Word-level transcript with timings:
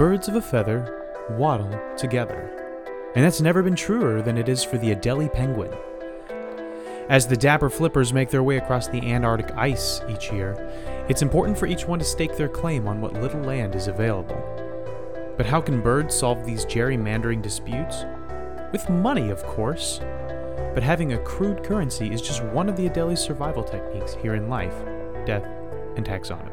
birds 0.00 0.28
of 0.28 0.36
a 0.36 0.40
feather 0.40 1.26
waddle 1.32 1.78
together. 1.94 2.50
And 3.14 3.22
that's 3.22 3.42
never 3.42 3.62
been 3.62 3.76
truer 3.76 4.22
than 4.22 4.38
it 4.38 4.48
is 4.48 4.64
for 4.64 4.78
the 4.78 4.94
Adelie 4.94 5.30
penguin. 5.30 5.70
As 7.10 7.26
the 7.26 7.36
dapper 7.36 7.68
flippers 7.68 8.10
make 8.10 8.30
their 8.30 8.42
way 8.42 8.56
across 8.56 8.88
the 8.88 9.12
Antarctic 9.12 9.54
ice 9.58 10.00
each 10.08 10.32
year, 10.32 10.56
it's 11.10 11.20
important 11.20 11.58
for 11.58 11.66
each 11.66 11.84
one 11.84 11.98
to 11.98 12.04
stake 12.06 12.34
their 12.34 12.48
claim 12.48 12.88
on 12.88 13.02
what 13.02 13.12
little 13.12 13.42
land 13.42 13.74
is 13.74 13.88
available. 13.88 14.42
But 15.36 15.44
how 15.44 15.60
can 15.60 15.82
birds 15.82 16.14
solve 16.14 16.46
these 16.46 16.64
gerrymandering 16.64 17.42
disputes? 17.42 18.06
With 18.72 18.88
money, 18.88 19.28
of 19.28 19.42
course. 19.42 20.00
But 20.72 20.82
having 20.82 21.12
a 21.12 21.24
crude 21.24 21.62
currency 21.62 22.10
is 22.10 22.22
just 22.22 22.42
one 22.42 22.70
of 22.70 22.76
the 22.78 22.88
Adelie's 22.88 23.20
survival 23.20 23.62
techniques 23.62 24.14
here 24.14 24.34
in 24.34 24.48
life, 24.48 24.82
death, 25.26 25.44
and 25.96 26.06
taxonomy. 26.06 26.49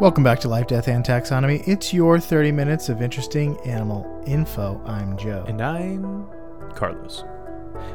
Welcome 0.00 0.24
back 0.24 0.40
to 0.40 0.48
Life, 0.48 0.66
Death, 0.66 0.88
and 0.88 1.04
Taxonomy. 1.04 1.62
It's 1.68 1.92
your 1.92 2.18
30 2.18 2.52
minutes 2.52 2.88
of 2.88 3.02
interesting 3.02 3.60
animal 3.66 4.24
info. 4.26 4.80
I'm 4.86 5.14
Joe. 5.18 5.44
And 5.46 5.60
I'm 5.60 6.26
Carlos. 6.74 7.22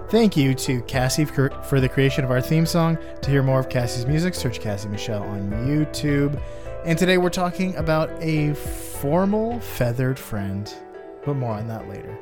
Thank 0.10 0.38
you 0.38 0.54
to 0.54 0.84
Cassie 0.84 1.26
for 1.26 1.80
the 1.80 1.90
creation 1.90 2.24
of 2.24 2.30
our 2.30 2.42
theme 2.42 2.68
song. 2.68 3.00
To 3.24 3.32
hear 3.32 3.42
more 3.42 3.60
of 3.60 3.70
Cassie's 3.70 4.06
music, 4.06 4.36
search 4.36 4.60
Cassie 4.60 4.88
Michelle 4.88 5.24
on 5.24 5.50
YouTube. 5.50 6.40
And 6.86 6.96
today 6.96 7.18
we're 7.18 7.32
talking 7.32 7.76
about 7.76 8.12
a 8.22 8.54
formal 8.54 9.60
feathered 9.60 10.20
friend, 10.20 10.72
but 11.26 11.34
more 11.34 11.56
on 11.56 11.68
that 11.70 11.90
later. 11.90 12.16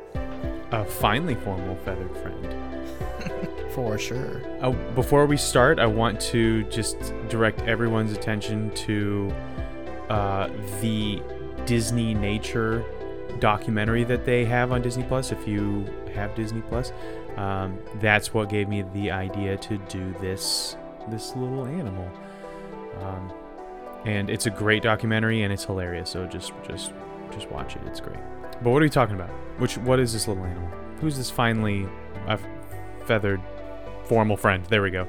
A 0.72 0.86
finely 0.86 1.36
formal 1.36 1.76
feathered 1.84 2.18
friend. 2.20 2.56
For 3.74 3.98
sure. 3.98 4.44
Uh, 4.62 4.72
before 4.96 5.26
we 5.26 5.36
start, 5.36 5.78
I 5.78 5.88
want 5.88 6.22
to 6.22 6.64
just 6.70 7.14
direct 7.28 7.64
everyone's 7.64 8.14
attention 8.14 8.74
to 8.76 9.34
uh, 10.10 10.50
the 10.82 11.22
Disney 11.66 12.14
Nature 12.14 12.86
documentary 13.40 14.04
that 14.04 14.26
they 14.26 14.46
have 14.46 14.72
on 14.72 14.82
Disney 14.82 15.04
Plus. 15.04 15.32
If 15.32 15.48
you 15.48 15.86
have 16.14 16.36
Disney 16.36 16.62
Plus, 16.62 16.92
um, 17.38 17.80
that's 17.96 18.34
what 18.34 18.50
gave 18.50 18.68
me 18.68 18.84
the 18.94 19.12
idea 19.12 19.58
to 19.58 19.78
do 19.90 20.14
this 20.20 20.78
this 21.10 21.36
little 21.36 21.66
animal. 21.66 22.10
Um, 23.02 23.34
and 24.06 24.30
it's 24.30 24.46
a 24.46 24.50
great 24.50 24.84
documentary 24.84 25.44
and 25.44 25.54
it's 25.54 25.66
hilarious. 25.66 26.10
So 26.10 26.26
just 26.28 26.54
just 26.68 26.94
just 27.32 27.50
watch 27.50 27.76
it. 27.76 27.82
It's 27.88 28.00
great. 28.00 28.20
But 28.62 28.70
what 28.70 28.82
are 28.82 28.86
we 28.86 28.90
talking 28.90 29.16
about? 29.16 29.30
Which 29.58 29.78
what 29.78 30.00
is 30.00 30.14
this 30.14 30.28
little 30.28 30.46
animal? 30.46 30.70
Who's 31.00 31.18
this 31.18 31.30
finely 31.30 31.88
uh, 32.28 32.38
feathered 33.06 33.42
formal 34.06 34.38
friend? 34.38 34.66
There 34.66 34.82
we 34.82 34.92
go. 34.92 35.08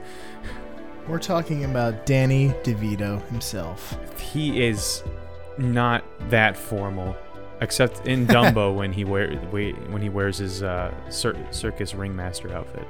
We're 1.07 1.19
talking 1.19 1.65
about 1.65 2.07
Danny 2.07 2.49
DeVito 2.63 3.23
himself. 3.29 3.97
he 4.19 4.65
is 4.65 5.05
not 5.59 6.03
that 6.31 6.57
formal, 6.57 7.15
except 7.61 8.07
in 8.07 8.27
Dumbo 8.35 8.75
when 8.75 8.93
he 8.93 9.05
wear 9.05 9.35
when 9.37 10.01
he 10.03 10.09
wears 10.09 10.39
his 10.39 10.63
uh, 10.63 10.93
cir- 11.11 11.37
circus 11.51 11.95
ringmaster 11.95 12.53
outfit. 12.55 12.87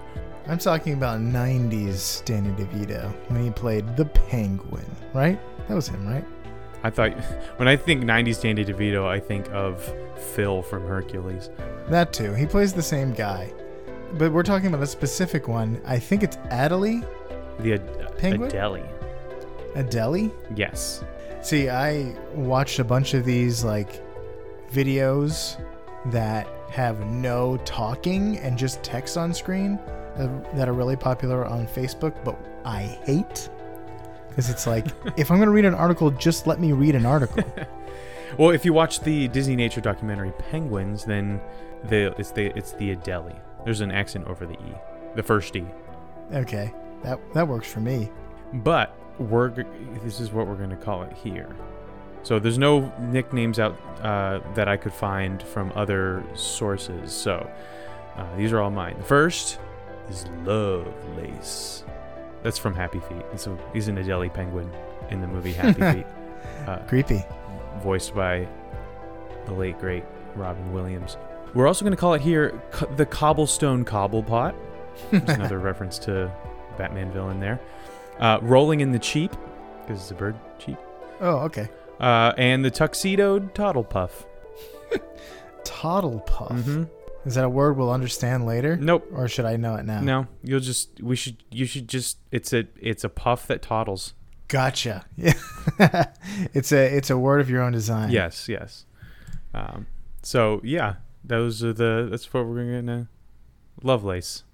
I'm 0.47 0.59
talking 0.59 0.92
about 0.92 1.20
90s 1.20 2.25
Danny 2.25 2.51
DeVito 2.51 3.11
when 3.31 3.42
he 3.42 3.51
played 3.51 3.97
the 3.97 4.05
Penguin, 4.05 4.85
right? 5.14 5.41
That 5.69 5.74
was 5.74 5.89
him, 5.89 6.07
right? 6.07 6.24
I 6.83 6.91
thought 6.91 7.13
when 7.57 7.67
I 7.67 7.77
think 7.77 8.05
'90s 8.05 8.41
Danny 8.41 8.64
DeVito, 8.64 9.07
I 9.07 9.19
think 9.19 9.51
of 9.53 9.83
Phil 10.35 10.63
from 10.63 10.86
Hercules. 10.86 11.51
That 11.89 12.13
too. 12.13 12.33
He 12.33 12.47
plays 12.47 12.73
the 12.73 12.83
same 12.83 13.13
guy. 13.13 13.53
But 14.14 14.30
we're 14.33 14.45
talking 14.45 14.69
about 14.69 14.83
a 14.83 14.86
specific 14.86 15.48
one. 15.48 15.80
I 15.85 15.98
think 15.98 16.23
it's 16.23 16.36
Adelie? 16.53 17.05
The 17.61 17.75
Ad- 17.75 18.19
Penguin? 18.19 18.51
Adelie. 18.51 18.89
Adelie? 19.75 20.33
Yes. 20.57 21.05
See, 21.42 21.69
I 21.69 22.15
watched 22.35 22.79
a 22.79 22.85
bunch 22.85 23.15
of 23.15 23.25
these 23.25 23.65
like 23.65 24.03
videos 24.73 25.61
that 26.07 26.48
have 26.70 27.07
no 27.07 27.57
talking 27.59 28.39
and 28.39 28.59
just 28.59 28.83
text 28.83 29.17
on 29.17 29.33
screen 29.33 29.79
uh, 30.17 30.29
that 30.55 30.69
are 30.69 30.73
really 30.73 30.97
popular 30.97 31.45
on 31.45 31.67
Facebook, 31.67 32.15
but 32.25 32.37
I 32.65 32.83
hate 32.83 33.48
because 34.29 34.51
it's 34.51 34.67
like 34.67 34.86
if 35.17 35.31
I'm 35.31 35.39
going 35.39 35.48
to 35.48 35.55
read 35.55 35.65
an 35.65 35.75
article, 35.75 36.11
just 36.11 36.47
let 36.47 36.61
me 36.61 36.73
read 36.73 36.95
an 36.95 37.07
article. 37.07 37.45
Well, 38.39 38.51
if 38.51 38.65
you 38.65 38.73
watch 38.73 38.98
the 39.01 39.29
Disney 39.29 39.55
nature 39.55 39.81
documentary 39.81 40.33
Penguins, 40.51 41.05
then 41.05 41.41
the 41.85 42.15
it's 42.19 42.33
the 42.33 42.47
it's 42.59 42.73
the 42.73 42.97
Adelie. 42.97 43.39
There's 43.65 43.81
an 43.81 43.92
accent 43.92 44.27
over 44.27 44.45
the 44.45 44.55
e, 44.55 44.75
the 45.15 45.23
first 45.23 45.55
e. 45.55 45.65
okay, 46.33 46.75
that 47.05 47.20
that 47.35 47.47
works 47.47 47.70
for 47.73 47.81
me. 47.81 48.11
But 48.53 48.97
we're 49.19 49.51
this 50.03 50.20
is 50.20 50.33
what 50.33 50.47
we're 50.47 50.57
going 50.57 50.70
to 50.70 50.77
call 50.77 51.03
it 51.03 51.13
here. 51.13 51.55
So 52.23 52.39
there's 52.39 52.59
no 52.59 52.91
nicknames 53.01 53.59
out 53.59 53.79
uh, 54.01 54.41
that 54.55 54.67
I 54.67 54.77
could 54.77 54.92
find 54.95 55.42
from 55.42 55.70
other 55.75 56.25
sources. 56.35 57.13
So 57.13 57.48
uh, 58.17 58.37
these 58.37 58.51
are 58.53 58.61
all 58.61 58.70
mine. 58.70 58.97
The 58.98 59.05
first 59.05 59.59
is 60.09 60.27
Lovelace. 60.45 61.85
That's 62.42 62.59
from 62.59 62.75
Happy 62.75 63.01
Feet. 63.01 63.25
It's 63.33 63.47
a, 63.47 63.57
he's 63.73 63.89
an 63.89 63.97
Adelie 63.97 64.33
penguin 64.33 64.71
in 65.11 65.21
the 65.21 65.27
movie 65.27 65.53
Happy 65.53 65.81
Feet, 65.92 66.07
uh, 66.67 66.79
Creepy. 66.89 67.23
voiced 67.83 68.15
by 68.15 68.47
the 69.47 69.53
late 69.53 69.79
great 69.79 70.05
Robin 70.35 70.73
Williams. 70.73 71.17
We're 71.55 71.67
also 71.67 71.85
going 71.85 71.92
to 71.95 72.01
call 72.01 72.15
it 72.15 72.21
here 72.23 72.61
co- 72.71 72.86
the 72.97 73.07
Cobblestone 73.07 73.85
Cobblepot. 73.85 74.55
There's 75.11 75.29
another 75.29 75.59
reference 75.71 75.98
to 76.01 76.31
Batman 76.77 77.11
villain 77.12 77.40
there. 77.40 77.61
Uh, 78.18 78.39
Rolling 78.42 78.80
in 78.80 78.92
the 78.92 78.98
Cheap, 78.98 79.33
because 79.80 80.01
it's 80.01 80.11
a 80.11 80.14
bird, 80.14 80.36
cheap. 80.58 80.79
Oh, 81.20 81.39
okay. 81.40 81.68
Uh, 82.01 82.33
and 82.36 82.64
the 82.64 82.70
Tuxedoed 82.70 83.55
Toddle 83.55 83.85
Puff. 83.85 84.27
Mm-hmm. 85.64 86.85
Is 87.27 87.35
that 87.36 87.45
a 87.45 87.48
word 87.48 87.77
we'll 87.77 87.90
understand 87.90 88.46
later? 88.46 88.77
Nope. 88.77 89.08
Or 89.12 89.29
should 89.29 89.46
I 89.46 89.57
know 89.57 89.77
it 89.77 89.85
now? 89.85 90.01
No, 90.01 90.27
you'll 90.42 90.61
just 90.61 91.02
we 91.02 91.17
should 91.17 91.42
you 91.51 91.64
should 91.64 91.89
just 91.89 92.18
it's 92.30 92.52
a 92.52 92.67
it's 92.79 93.02
a 93.02 93.08
puff 93.08 93.46
that 93.46 93.62
toddles. 93.62 94.14
Gotcha. 94.48 95.06
Yeah. 95.17 95.33
it's 96.52 96.70
a 96.70 96.96
it's 96.96 97.11
a 97.11 97.17
word 97.17 97.41
of 97.41 97.48
your 97.48 97.62
own 97.62 97.73
design. 97.73 98.11
Yes, 98.11 98.48
yes. 98.48 98.85
Um, 99.55 99.86
so 100.23 100.61
yeah, 100.62 100.96
those 101.24 101.64
are 101.64 101.73
the 101.73 102.08
that's 102.11 102.33
what 102.33 102.46
we're 102.46 102.56
gonna 102.56 102.73
get 102.73 102.85
now. 102.85 103.06
Lovelace. 103.83 103.83
Lovelace. 103.83 104.45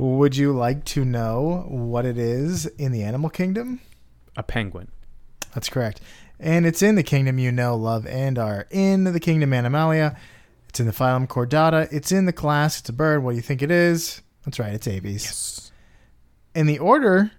Would 0.00 0.34
you 0.34 0.52
like 0.54 0.86
to 0.86 1.04
know 1.04 1.66
what 1.68 2.06
it 2.06 2.16
is 2.16 2.64
in 2.64 2.90
the 2.90 3.02
animal 3.02 3.28
kingdom? 3.28 3.80
A 4.34 4.42
penguin. 4.42 4.88
That's 5.54 5.68
correct. 5.68 6.00
And 6.38 6.64
it's 6.64 6.80
in 6.80 6.94
the 6.94 7.02
kingdom 7.02 7.38
you 7.38 7.52
know, 7.52 7.76
love, 7.76 8.06
and 8.06 8.38
are 8.38 8.66
in 8.70 9.04
the 9.04 9.20
kingdom 9.20 9.52
Animalia. 9.52 10.16
It's 10.70 10.80
in 10.80 10.86
the 10.86 10.92
phylum 10.92 11.26
Chordata. 11.26 11.86
It's 11.92 12.12
in 12.12 12.24
the 12.24 12.32
class. 12.32 12.80
It's 12.80 12.88
a 12.88 12.94
bird. 12.94 13.22
What 13.22 13.32
do 13.32 13.36
you 13.36 13.42
think 13.42 13.60
it 13.60 13.70
is? 13.70 14.22
That's 14.46 14.58
right. 14.58 14.72
It's 14.72 14.86
Aves. 14.88 15.24
Yes. 15.24 15.72
And 16.54 16.66
the 16.66 16.78
order 16.78 17.32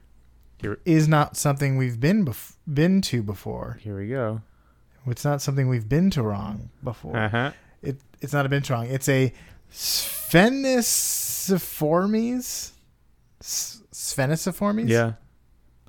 Here- 0.62 0.78
is 0.86 1.08
not 1.08 1.36
something 1.36 1.78
we've 1.78 2.00
been 2.00 2.24
bef- 2.24 2.58
been 2.72 3.02
to 3.02 3.24
before. 3.24 3.80
Here 3.82 3.98
we 3.98 4.08
go. 4.08 4.44
It's 5.08 5.26
not 5.26 5.42
something 5.42 5.68
we've 5.68 5.90
been 5.90 6.12
to 6.12 6.22
wrong 6.22 6.70
before. 6.84 7.18
Uh 7.18 7.30
huh. 7.30 7.52
It 7.82 7.98
it's 8.22 8.34
not 8.34 8.46
a 8.46 8.50
been 8.50 8.62
to 8.62 8.74
wrong. 8.74 8.86
It's 8.86 9.10
a 9.10 9.34
Spheniciformes. 9.72 11.31
S- 11.50 12.74
Spheniciformes. 13.92 14.90
Yeah. 14.90 15.14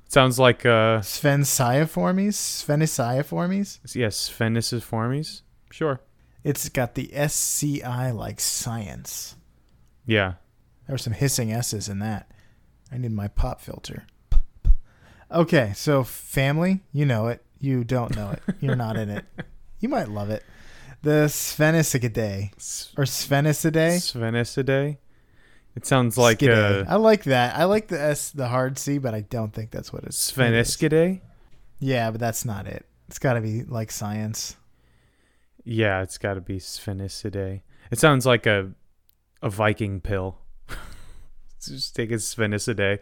Sounds 0.07 0.37
like 0.39 0.65
uh 0.65 0.99
Spheniciformes. 1.01 2.35
Spheniciformes. 2.35 3.79
yes, 3.95 4.29
Pheniciformes. 4.29 5.41
Sure. 5.71 5.99
It's 6.43 6.69
got 6.69 6.95
the 6.95 7.09
SCI 7.15 8.11
like 8.11 8.39
science. 8.39 9.35
Yeah. 10.05 10.33
There 10.87 10.93
were 10.93 10.97
some 10.97 11.13
hissing 11.13 11.51
S's 11.51 11.87
in 11.89 11.99
that. 11.99 12.29
I 12.91 12.97
need 12.97 13.11
my 13.13 13.27
pop 13.29 13.61
filter. 13.61 14.05
Okay, 15.31 15.71
so 15.75 16.03
family, 16.03 16.81
you 16.91 17.05
know 17.05 17.27
it. 17.27 17.43
You 17.59 17.83
don't 17.83 18.15
know 18.15 18.31
it. 18.31 18.41
You're 18.59 18.75
not 18.75 18.97
in 18.97 19.09
it. 19.09 19.25
You 19.79 19.89
might 19.89 20.07
love 20.07 20.29
it. 20.29 20.43
The 21.01 21.25
Sphenicidae 21.27 22.53
or 22.97 23.03
Sphenicidae. 23.03 23.97
Sphenicidae. 23.97 24.97
It 25.75 25.85
sounds 25.85 26.17
like 26.17 26.39
Skidae. 26.39 26.87
uh 26.87 26.91
I 26.91 26.95
like 26.97 27.23
that. 27.23 27.57
I 27.57 27.63
like 27.63 27.87
the 27.87 27.99
S, 27.99 28.29
the 28.31 28.47
hard 28.47 28.77
C, 28.77 28.97
but 28.99 29.13
I 29.13 29.21
don't 29.21 29.53
think 29.53 29.71
that's 29.71 29.91
what 29.91 30.03
it's. 30.03 30.31
Spheniscidae. 30.31 31.21
Yeah, 31.79 32.11
but 32.11 32.19
that's 32.19 32.45
not 32.45 32.67
it. 32.67 32.85
It's 33.07 33.19
got 33.19 33.33
to 33.33 33.41
be 33.41 33.63
like 33.63 33.91
science. 33.91 34.55
Yeah, 35.63 36.01
it's 36.01 36.17
got 36.17 36.35
to 36.35 36.41
be 36.41 36.57
Sphenicidae. 36.59 37.61
It 37.91 37.99
sounds 37.99 38.25
like 38.25 38.45
a 38.45 38.71
a 39.41 39.49
Viking 39.49 39.99
pill. 39.99 40.37
Just 41.61 41.95
take 41.95 42.11
a 42.11 42.15
Sphenicidae. 42.15 42.99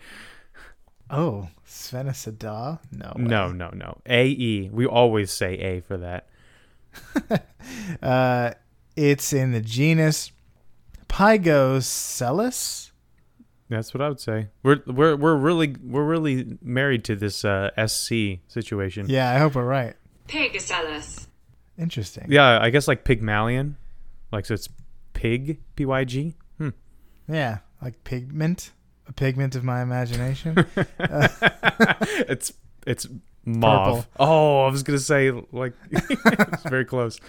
Oh, 1.10 1.50
Sphenisada? 1.68 2.80
No. 2.92 3.14
way. 3.18 3.24
No, 3.24 3.52
no, 3.52 3.70
no. 3.74 3.98
A 4.06 4.26
E. 4.28 4.70
We 4.72 4.86
always 4.86 5.30
say 5.32 5.56
A 5.56 5.82
for 5.82 5.98
that. 5.98 6.28
Uh, 8.02 8.52
it's 8.96 9.32
in 9.34 9.52
the 9.52 9.62
genus 9.62 10.32
Pygoscelis. 11.12 12.92
That's 13.70 13.94
what 13.94 14.02
I 14.02 14.10
would 14.10 14.20
say. 14.20 14.48
We're 14.64 14.82
we're 14.88 15.16
we're 15.16 15.36
really 15.36 15.76
we're 15.84 16.06
really 16.06 16.58
married 16.62 17.04
to 17.06 17.16
this 17.16 17.46
uh, 17.46 17.70
SC 17.86 18.40
situation. 18.48 19.08
Yeah, 19.10 19.30
I 19.30 19.38
hope 19.38 19.56
we're 19.56 19.66
right. 19.66 19.96
Pygocellus. 20.28 21.28
Interesting. 21.78 22.28
Yeah, 22.30 22.60
I 22.62 22.70
guess 22.70 22.88
like 22.88 23.04
Pygmalion, 23.04 23.78
like 24.32 24.46
so 24.46 24.54
it's 24.54 24.70
pig 25.14 25.60
P 25.76 25.86
Y 25.86 26.04
G. 26.06 26.36
Hmm. 26.58 26.70
Yeah, 27.28 27.60
like 27.82 28.04
pigment, 28.04 28.72
a 29.08 29.14
pigment 29.14 29.56
of 29.56 29.64
my 29.64 29.82
imagination. 29.82 30.56
it's 31.00 32.54
it's 32.88 33.08
mauve. 33.46 34.06
Purple. 34.06 34.06
Oh, 34.18 34.66
I 34.66 34.72
was 34.72 34.84
gonna 34.84 35.00
say 35.00 35.32
like 35.52 35.74
it's 35.92 36.64
very 36.64 36.86
close. 36.86 37.20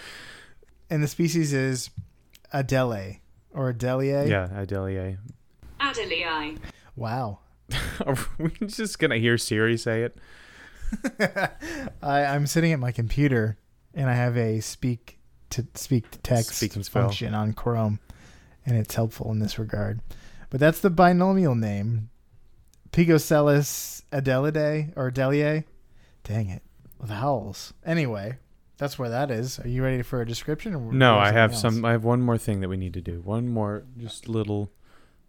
and 0.89 1.03
the 1.03 1.07
species 1.07 1.53
is 1.53 1.89
Adele 2.51 3.17
or 3.53 3.73
Adelie. 3.73 4.29
Yeah, 4.29 4.47
Adelie. 4.47 5.17
Adelii. 5.79 6.57
Wow. 6.95 7.39
Are 8.05 8.17
we 8.37 8.51
just 8.67 8.99
gonna 8.99 9.17
hear 9.17 9.37
Siri 9.37 9.77
say 9.77 10.03
it? 10.03 10.17
I, 12.01 12.25
I'm 12.25 12.45
sitting 12.45 12.71
at 12.71 12.79
my 12.79 12.91
computer 12.91 13.57
and 13.93 14.09
I 14.09 14.13
have 14.13 14.37
a 14.37 14.59
speak 14.59 15.19
to 15.51 15.65
speak 15.75 16.09
to 16.11 16.19
text 16.19 16.55
Speak 16.55 16.73
function 16.85 17.33
on 17.33 17.53
Chrome, 17.53 17.99
and 18.65 18.77
it's 18.77 18.95
helpful 18.95 19.31
in 19.31 19.39
this 19.39 19.59
regard. 19.59 20.01
But 20.49 20.59
that's 20.59 20.79
the 20.79 20.89
binomial 20.89 21.55
name, 21.55 22.09
Pygocellus 22.91 24.03
adelidae 24.11 24.93
or 24.95 25.11
Adelie. 25.11 25.63
Dang 26.23 26.49
it, 26.49 26.63
vowels. 27.01 27.73
Anyway, 27.85 28.37
that's 28.77 28.97
where 28.97 29.09
that 29.09 29.31
is. 29.31 29.59
Are 29.59 29.67
you 29.67 29.83
ready 29.83 30.01
for 30.01 30.21
a 30.21 30.25
description? 30.25 30.75
Or 30.75 30.91
No, 30.91 31.17
I 31.17 31.31
have 31.31 31.55
something 31.55 31.81
some. 31.81 31.85
I 31.85 31.91
have 31.91 32.03
one 32.03 32.21
more 32.21 32.37
thing 32.37 32.61
that 32.61 32.69
we 32.69 32.77
need 32.77 32.93
to 32.93 33.01
do. 33.01 33.21
One 33.21 33.47
more, 33.47 33.83
just 33.97 34.27
little, 34.27 34.71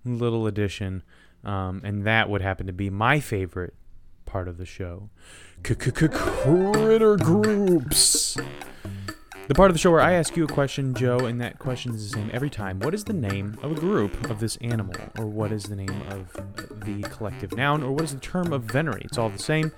little 0.05 0.46
addition, 0.46 1.02
um, 1.44 1.81
and 1.85 2.05
that 2.05 2.29
would 2.29 2.43
happen 2.43 2.67
to 2.67 2.73
be 2.73 2.91
my 2.91 3.20
favorite 3.20 3.75
part 4.25 4.49
of 4.49 4.56
the 4.56 4.67
show. 4.67 5.11
Critter 5.62 7.17
groups. 7.17 8.37
The 9.46 9.55
part 9.55 9.70
of 9.70 9.75
the 9.75 9.79
show 9.79 9.91
where 9.91 10.00
I 10.00 10.14
ask 10.14 10.38
you 10.38 10.44
a 10.44 10.49
question, 10.49 10.94
Joe, 10.94 11.19
and 11.19 11.38
that 11.43 11.58
question 11.58 11.94
is 11.94 12.11
the 12.11 12.17
same 12.17 12.31
every 12.32 12.49
time. 12.49 12.81
What 12.81 12.94
is 12.94 13.05
the 13.05 13.12
name 13.12 13.58
of 13.62 13.73
a 13.73 13.75
group 13.75 14.31
of 14.31 14.41
this 14.41 14.56
animal, 14.62 14.94
or 15.19 15.26
what 15.26 15.52
is 15.52 15.64
the 15.64 15.76
name 15.76 16.02
of 16.08 16.32
the 16.82 17.02
collective 17.11 17.55
noun, 17.55 17.82
or 17.82 17.93
what 17.93 18.05
is 18.05 18.14
the 18.14 18.20
term 18.20 18.55
of 18.55 18.64
venery? 18.64 19.02
It's 19.05 19.19
all 19.19 19.29
the 19.29 19.38
same. 19.38 19.70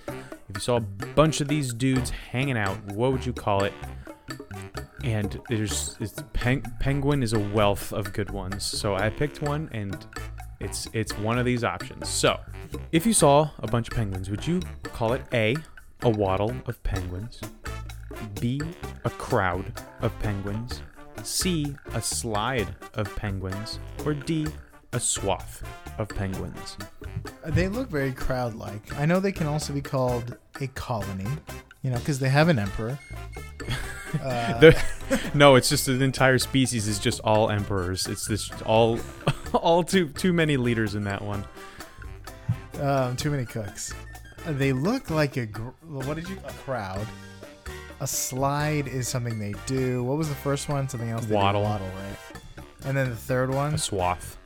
If 0.49 0.57
you 0.57 0.61
saw 0.61 0.77
a 0.77 0.81
bunch 0.81 1.41
of 1.41 1.49
these 1.49 1.73
dudes 1.73 2.11
hanging 2.11 2.57
out, 2.57 2.77
what 2.93 3.13
would 3.13 3.27
you 3.27 3.33
call 3.33 3.65
it? 3.65 3.73
and 5.07 5.41
there's 5.49 5.97
peng- 6.33 6.63
penguin 6.81 7.23
is 7.23 7.33
a 7.33 7.39
wealth 7.39 7.93
of 7.93 8.13
good 8.13 8.31
ones. 8.31 8.65
So 8.65 8.97
i 8.97 9.09
picked 9.09 9.41
one 9.41 9.69
and 9.73 10.05
it's 10.59 10.89
it's 10.93 11.17
one 11.19 11.39
of 11.39 11.45
these 11.45 11.63
options. 11.63 12.09
So 12.09 12.41
if 12.91 13.07
you 13.07 13.13
saw 13.13 13.51
a 13.61 13.69
bunch 13.69 13.89
of 13.89 13.95
penguins 13.95 14.29
would 14.31 14.45
you 14.47 14.61
call 14.83 15.13
it 15.13 15.23
a 15.33 15.57
a 16.03 16.11
waddle 16.11 16.55
of 16.67 16.83
penguins? 16.83 17.41
B 18.41 18.61
a 19.05 19.11
crowd 19.11 19.81
of 20.01 20.19
penguins? 20.19 20.83
C 21.23 21.75
a 21.95 22.03
slide 22.03 22.75
of 22.95 23.15
penguins? 23.15 23.79
Or 24.05 24.13
d 24.13 24.47
a 24.93 25.01
swath 25.01 25.63
of 25.99 26.09
penguins. 26.09 26.77
They 27.47 27.69
look 27.69 27.89
very 27.89 28.13
crowd-like. 28.13 28.95
I 28.99 29.07
know 29.07 29.21
they 29.21 29.33
can 29.33 29.47
also 29.47 29.73
be 29.73 29.81
called 29.83 30.37
a 30.61 30.67
colony, 30.69 31.27
you 31.83 31.91
know, 31.91 31.99
because 31.99 32.19
they 32.19 32.29
have 32.29 32.49
an 32.49 32.59
emperor. 32.59 32.99
Uh, 34.23 34.73
no 35.35 35.57
it's 35.57 35.69
just 35.69 35.89
an 35.89 36.01
entire 36.01 36.39
species 36.39 36.87
is 36.89 36.99
just 36.99 37.21
all 37.21 37.51
emperors 37.51 38.07
it's 38.07 38.27
this 38.27 38.51
all 38.63 38.99
all 39.53 39.83
too 39.83 40.09
too 40.11 40.33
many 40.33 40.57
leaders 40.57 40.95
in 40.95 41.03
that 41.05 41.21
one 41.21 41.45
Um, 42.81 43.15
too 43.17 43.31
many 43.31 43.45
cooks. 43.45 43.93
Uh, 44.47 44.53
They 44.53 44.73
look 44.73 45.11
like 45.11 45.37
a. 45.37 45.45
Gr- 45.47 45.69
what 45.83 46.15
did 46.15 46.29
you? 46.29 46.39
A 46.47 46.53
crowd. 46.53 47.07
A 48.01 48.07
slide 48.07 48.87
is 48.87 49.09
something 49.09 49.39
they 49.39 49.55
do. 49.67 50.05
What 50.05 50.17
was 50.17 50.29
the 50.29 50.35
first 50.37 50.69
one? 50.69 50.89
Something 50.89 51.11
else. 51.11 51.27
Waddle. 51.27 51.63
Waddle, 51.63 51.89
right? 51.89 52.45
And 52.85 52.97
then 52.97 53.11
the 53.11 53.17
third 53.17 53.53
one. 53.53 53.75
a 53.75 53.79
swath 53.79 54.39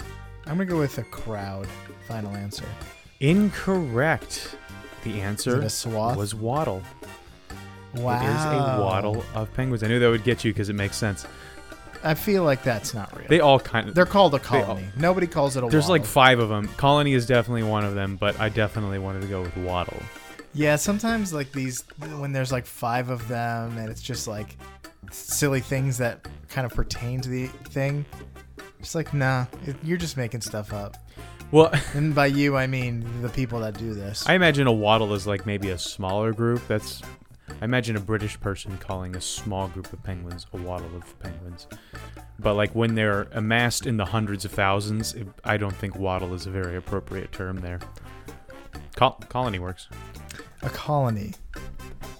I'm 0.50 0.56
gonna 0.56 0.68
go 0.68 0.78
with 0.80 0.98
a 0.98 1.04
crowd. 1.04 1.68
Final 2.08 2.34
answer. 2.34 2.64
Incorrect. 3.20 4.56
The 5.04 5.20
answer 5.20 5.60
was 5.60 6.34
waddle. 6.34 6.82
wow. 7.94 8.20
It 8.20 8.26
is 8.26 8.44
a 8.44 8.82
waddle 8.82 9.24
of 9.32 9.54
penguins. 9.54 9.84
I 9.84 9.86
knew 9.86 10.00
that 10.00 10.10
would 10.10 10.24
get 10.24 10.44
you 10.44 10.52
because 10.52 10.68
it 10.68 10.72
makes 10.72 10.96
sense. 10.96 11.24
I 12.02 12.14
feel 12.14 12.42
like 12.42 12.64
that's 12.64 12.94
not 12.94 13.16
real. 13.16 13.28
They 13.28 13.38
all 13.38 13.60
kind 13.60 13.90
of. 13.90 13.94
They're 13.94 14.06
called 14.06 14.34
a 14.34 14.38
they 14.38 14.58
all- 14.58 14.64
colony. 14.64 14.86
Nobody 14.96 15.28
calls 15.28 15.56
it 15.56 15.62
a. 15.62 15.68
There's 15.68 15.88
like 15.88 16.04
five 16.04 16.40
of 16.40 16.48
them. 16.48 16.66
Colony 16.76 17.12
is 17.12 17.26
definitely 17.26 17.62
one 17.62 17.84
of 17.84 17.94
them, 17.94 18.16
but 18.16 18.38
I 18.40 18.48
definitely 18.48 18.98
wanted 18.98 19.22
to 19.22 19.28
go 19.28 19.42
with 19.42 19.56
waddle. 19.58 20.02
Yeah, 20.52 20.74
sometimes 20.74 21.32
like 21.32 21.52
these 21.52 21.84
when 22.18 22.32
there's 22.32 22.50
like 22.50 22.66
five 22.66 23.08
of 23.08 23.28
them 23.28 23.78
and 23.78 23.88
it's 23.88 24.02
just 24.02 24.26
like 24.26 24.56
silly 25.12 25.60
things 25.60 25.98
that 25.98 26.26
kind 26.48 26.66
of 26.66 26.74
pertain 26.74 27.20
to 27.20 27.28
the 27.28 27.46
thing. 27.46 28.04
It's 28.80 28.94
like 28.94 29.14
nah, 29.14 29.46
it, 29.66 29.76
you're 29.82 29.98
just 29.98 30.16
making 30.16 30.40
stuff 30.40 30.72
up. 30.72 30.96
Well, 31.52 31.72
And 31.94 32.14
by 32.14 32.26
you, 32.26 32.56
I 32.56 32.66
mean 32.66 33.04
the 33.22 33.28
people 33.28 33.60
that 33.60 33.78
do 33.78 33.94
this. 33.94 34.28
I 34.28 34.34
imagine 34.34 34.66
a 34.66 34.72
waddle 34.72 35.14
is 35.14 35.26
like 35.26 35.46
maybe 35.46 35.70
a 35.70 35.78
smaller 35.78 36.32
group. 36.32 36.62
That's. 36.68 37.02
I 37.60 37.64
imagine 37.64 37.96
a 37.96 38.00
British 38.00 38.38
person 38.40 38.78
calling 38.78 39.16
a 39.16 39.20
small 39.20 39.66
group 39.68 39.92
of 39.92 40.00
penguins 40.04 40.46
a 40.52 40.56
waddle 40.56 40.94
of 40.96 41.18
penguins. 41.18 41.66
But 42.38 42.54
like 42.54 42.72
when 42.74 42.94
they're 42.94 43.22
amassed 43.32 43.86
in 43.86 43.96
the 43.96 44.04
hundreds 44.04 44.44
of 44.44 44.52
thousands, 44.52 45.14
it, 45.14 45.26
I 45.44 45.56
don't 45.56 45.74
think 45.74 45.96
waddle 45.96 46.32
is 46.32 46.46
a 46.46 46.50
very 46.50 46.76
appropriate 46.76 47.32
term 47.32 47.56
there. 47.60 47.80
Col- 48.96 49.20
colony 49.28 49.58
works. 49.58 49.88
a 50.62 50.70
colony, 50.70 51.32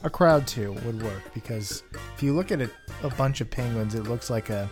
a 0.02 0.10
crowd 0.10 0.46
too 0.48 0.72
would 0.84 1.00
work 1.02 1.22
because 1.32 1.84
if 2.16 2.22
you 2.22 2.34
look 2.34 2.50
at 2.50 2.60
a, 2.60 2.68
a 3.04 3.10
bunch 3.10 3.40
of 3.40 3.50
penguins, 3.50 3.94
it 3.94 4.04
looks 4.04 4.30
like 4.30 4.50
a 4.50 4.68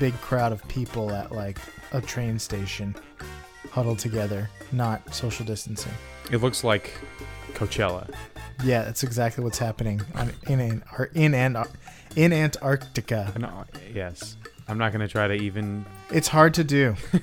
big 0.00 0.14
crowd 0.14 0.50
of 0.50 0.66
people 0.66 1.12
at 1.12 1.30
like 1.30 1.58
a 1.92 2.00
train 2.00 2.38
station, 2.38 2.96
huddled 3.70 4.00
together, 4.00 4.50
not 4.72 5.14
social 5.14 5.46
distancing. 5.46 5.92
It 6.32 6.38
looks 6.38 6.64
like 6.64 6.92
Coachella. 7.52 8.10
Yeah, 8.64 8.82
that's 8.82 9.02
exactly 9.04 9.44
what's 9.44 9.58
happening 9.58 10.00
on, 10.14 10.32
in 10.48 10.58
in 10.58 10.82
in 11.14 11.34
Ant- 11.34 11.68
in 12.16 12.32
Antarctica. 12.32 13.30
And, 13.34 13.44
uh, 13.44 13.64
yes. 13.94 14.36
I'm 14.66 14.78
not 14.78 14.92
going 14.92 15.00
to 15.00 15.08
try 15.08 15.28
to 15.28 15.34
even. 15.34 15.84
It's 16.10 16.28
hard 16.28 16.54
to 16.54 16.64
do. 16.64 16.96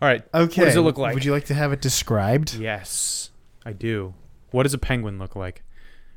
All 0.00 0.08
right. 0.08 0.22
Okay. 0.34 0.60
What 0.60 0.66
does 0.66 0.76
it 0.76 0.80
look 0.80 0.98
like? 0.98 1.14
Would 1.14 1.24
you 1.24 1.32
like 1.32 1.46
to 1.46 1.54
have 1.54 1.72
it 1.72 1.80
described? 1.80 2.54
Yes, 2.54 3.30
I 3.64 3.72
do. 3.72 4.14
What 4.50 4.64
does 4.64 4.74
a 4.74 4.78
penguin 4.78 5.18
look 5.18 5.34
like? 5.34 5.62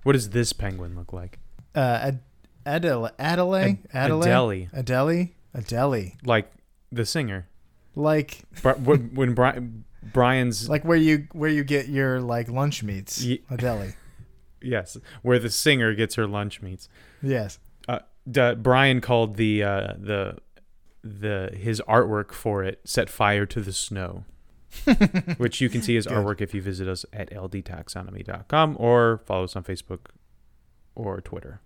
What 0.04 0.14
does 0.14 0.32
this 0.32 0.54
penguin 0.54 0.96
look 0.96 1.14
like? 1.14 1.40
Uh, 1.75 2.00
Ad- 2.02 2.20
Adele, 2.65 3.10
Adelaide, 3.20 3.80
Ad- 3.94 4.12
Adelaide, 4.12 4.70
Adele. 4.74 5.10
Adele, 5.13 5.27
Adele, 5.53 6.12
Like 6.24 6.51
the 6.91 7.06
singer. 7.06 7.48
like 7.96 8.44
when 8.84 9.13
when 9.15 9.34
Bri- 9.34 9.68
Brian's 10.13 10.70
like 10.74 10.84
where 10.84 10.98
you 10.98 11.27
where 11.34 11.50
you 11.50 11.63
get 11.63 11.88
your 11.88 12.22
like 12.22 12.50
lunch 12.50 12.84
meats. 12.84 13.22
Ye- 13.24 13.41
Adele. 13.50 13.94
yes, 14.62 14.98
where 15.22 15.39
the 15.39 15.50
singer 15.50 15.94
gets 15.94 16.15
her 16.15 16.27
lunch 16.27 16.62
meats. 16.62 16.88
Yes. 17.22 17.60
Uh, 17.88 18.00
d- 18.30 18.56
Brian 18.56 19.01
called 19.01 19.36
the 19.36 19.63
uh, 19.63 19.94
the 19.98 20.38
the 21.03 21.51
his 21.58 21.82
artwork 21.88 22.32
for 22.32 22.63
it 22.63 22.80
"Set 22.86 23.10
Fire 23.10 23.46
to 23.48 23.60
the 23.62 23.74
Snow," 23.74 24.24
which 25.38 25.60
you 25.62 25.68
can 25.70 25.82
see 25.82 25.96
his 25.96 26.06
Good. 26.06 26.15
artwork 26.18 26.41
if 26.41 26.53
you 26.53 26.62
visit 26.62 26.88
us 26.88 27.06
at 27.12 27.32
ldtaxonomy.com 27.32 28.77
or 28.80 29.22
follow 29.25 29.44
us 29.46 29.56
on 29.56 29.63
Facebook 29.63 30.08
or 30.96 31.20
Twitter. 31.22 31.60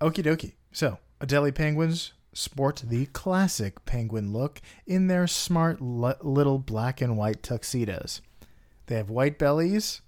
Okie 0.00 0.24
dokie. 0.24 0.54
So, 0.72 0.98
Adelie 1.20 1.54
penguins 1.54 2.12
sport 2.32 2.82
the 2.86 3.06
classic 3.06 3.84
penguin 3.86 4.32
look 4.32 4.60
in 4.86 5.06
their 5.06 5.26
smart 5.26 5.80
li- 5.80 6.12
little 6.20 6.58
black 6.58 7.00
and 7.00 7.16
white 7.16 7.42
tuxedos. 7.42 8.20
They 8.86 8.96
have 8.96 9.08
white 9.08 9.38
bellies, 9.38 10.02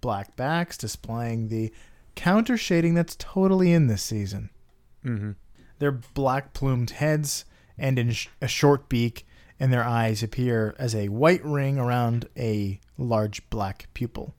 black 0.00 0.34
backs, 0.34 0.78
displaying 0.78 1.48
the 1.48 1.72
counter 2.14 2.56
shading 2.56 2.94
that's 2.94 3.16
totally 3.16 3.72
in 3.72 3.86
this 3.86 4.02
season. 4.02 4.50
Mm-hmm. 5.04 5.32
Their 5.78 5.92
black 5.92 6.54
plumed 6.54 6.90
heads 6.90 7.44
and 7.76 7.98
in 7.98 8.12
sh- 8.12 8.28
a 8.40 8.48
short 8.48 8.88
beak, 8.88 9.26
and 9.60 9.72
their 9.72 9.84
eyes 9.84 10.22
appear 10.22 10.74
as 10.78 10.94
a 10.94 11.08
white 11.08 11.44
ring 11.44 11.78
around 11.78 12.28
a 12.36 12.80
large 12.96 13.48
black 13.50 13.88
pupil. 13.94 14.34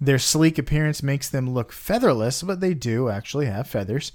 Their 0.00 0.18
sleek 0.18 0.58
appearance 0.58 1.02
makes 1.02 1.28
them 1.28 1.50
look 1.50 1.72
featherless, 1.72 2.42
but 2.42 2.60
they 2.60 2.72
do 2.74 3.08
actually 3.10 3.46
have 3.46 3.66
feathers. 3.68 4.12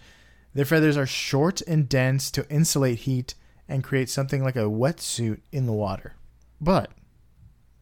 Their 0.54 0.66
feathers 0.66 0.98
are 0.98 1.06
short 1.06 1.62
and 1.62 1.88
dense 1.88 2.32
to 2.32 2.50
insulate 2.50 3.00
heat 3.00 3.36
and 3.68 3.84
create 3.84 4.10
something 4.10 4.44
like 4.44 4.56
a 4.56 4.60
wetsuit 4.70 5.42
in 5.52 5.66
the 5.66 5.74
water. 5.74 6.14
But 6.60 6.92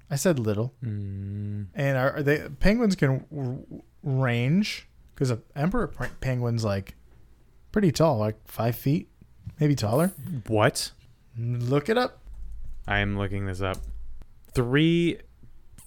I 0.10 0.16
said 0.16 0.38
little. 0.40 0.74
Mm, 0.84 1.68
And 1.76 1.98
are, 1.98 2.18
are 2.18 2.24
they 2.24 2.50
penguins 2.60 2.96
can 2.96 3.26
r- 3.36 3.80
range 4.04 4.88
because 5.16 5.30
an 5.30 5.42
emperor 5.56 5.88
penguin's 6.20 6.64
like 6.66 6.96
pretty 7.72 7.92
tall, 7.92 8.18
like 8.18 8.36
five 8.48 8.76
feet, 8.76 9.08
maybe 9.60 9.76
taller. 9.76 10.08
what? 10.48 10.92
Look 11.38 11.88
it 11.90 11.98
up. 11.98 12.20
I 12.88 13.00
am 13.00 13.18
looking 13.18 13.46
this 13.46 13.62
up. 13.62 13.78
Three, 14.54 15.20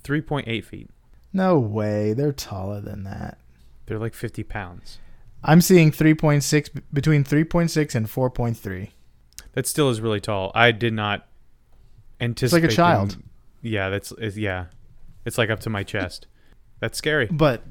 three 0.03 0.21
point 0.23 0.49
eight 0.49 0.65
feet. 0.65 0.89
No 1.37 1.59
way, 1.59 2.15
they're 2.15 2.33
taller 2.33 2.81
than 2.81 3.05
that. 3.05 3.39
They're 3.85 3.99
like 3.99 4.15
fifty 4.15 4.43
pounds. 4.43 4.99
I'm 5.45 5.61
seeing 5.61 5.93
3.6 5.93 6.83
between 6.93 7.23
3.6 7.23 7.95
and 7.95 8.07
4.3. 8.07 8.89
That 9.53 9.67
still 9.67 9.91
is 9.91 10.01
really 10.01 10.19
tall. 10.21 10.51
I 10.55 10.73
did 10.73 10.93
not 10.95 11.27
anticipate. 12.21 12.65
It's 12.65 12.65
like 12.65 12.73
a 12.73 12.75
child. 12.75 13.11
them- 13.13 13.31
Yeah, 13.63 13.91
that's 13.91 14.13
it's, 14.19 14.37
yeah. 14.37 14.67
It's 15.25 15.39
like 15.39 15.51
up 15.51 15.61
to 15.61 15.71
my 15.71 15.83
chest. 15.85 16.27
That's 16.81 16.99
scary. 16.99 17.27
But 17.31 17.63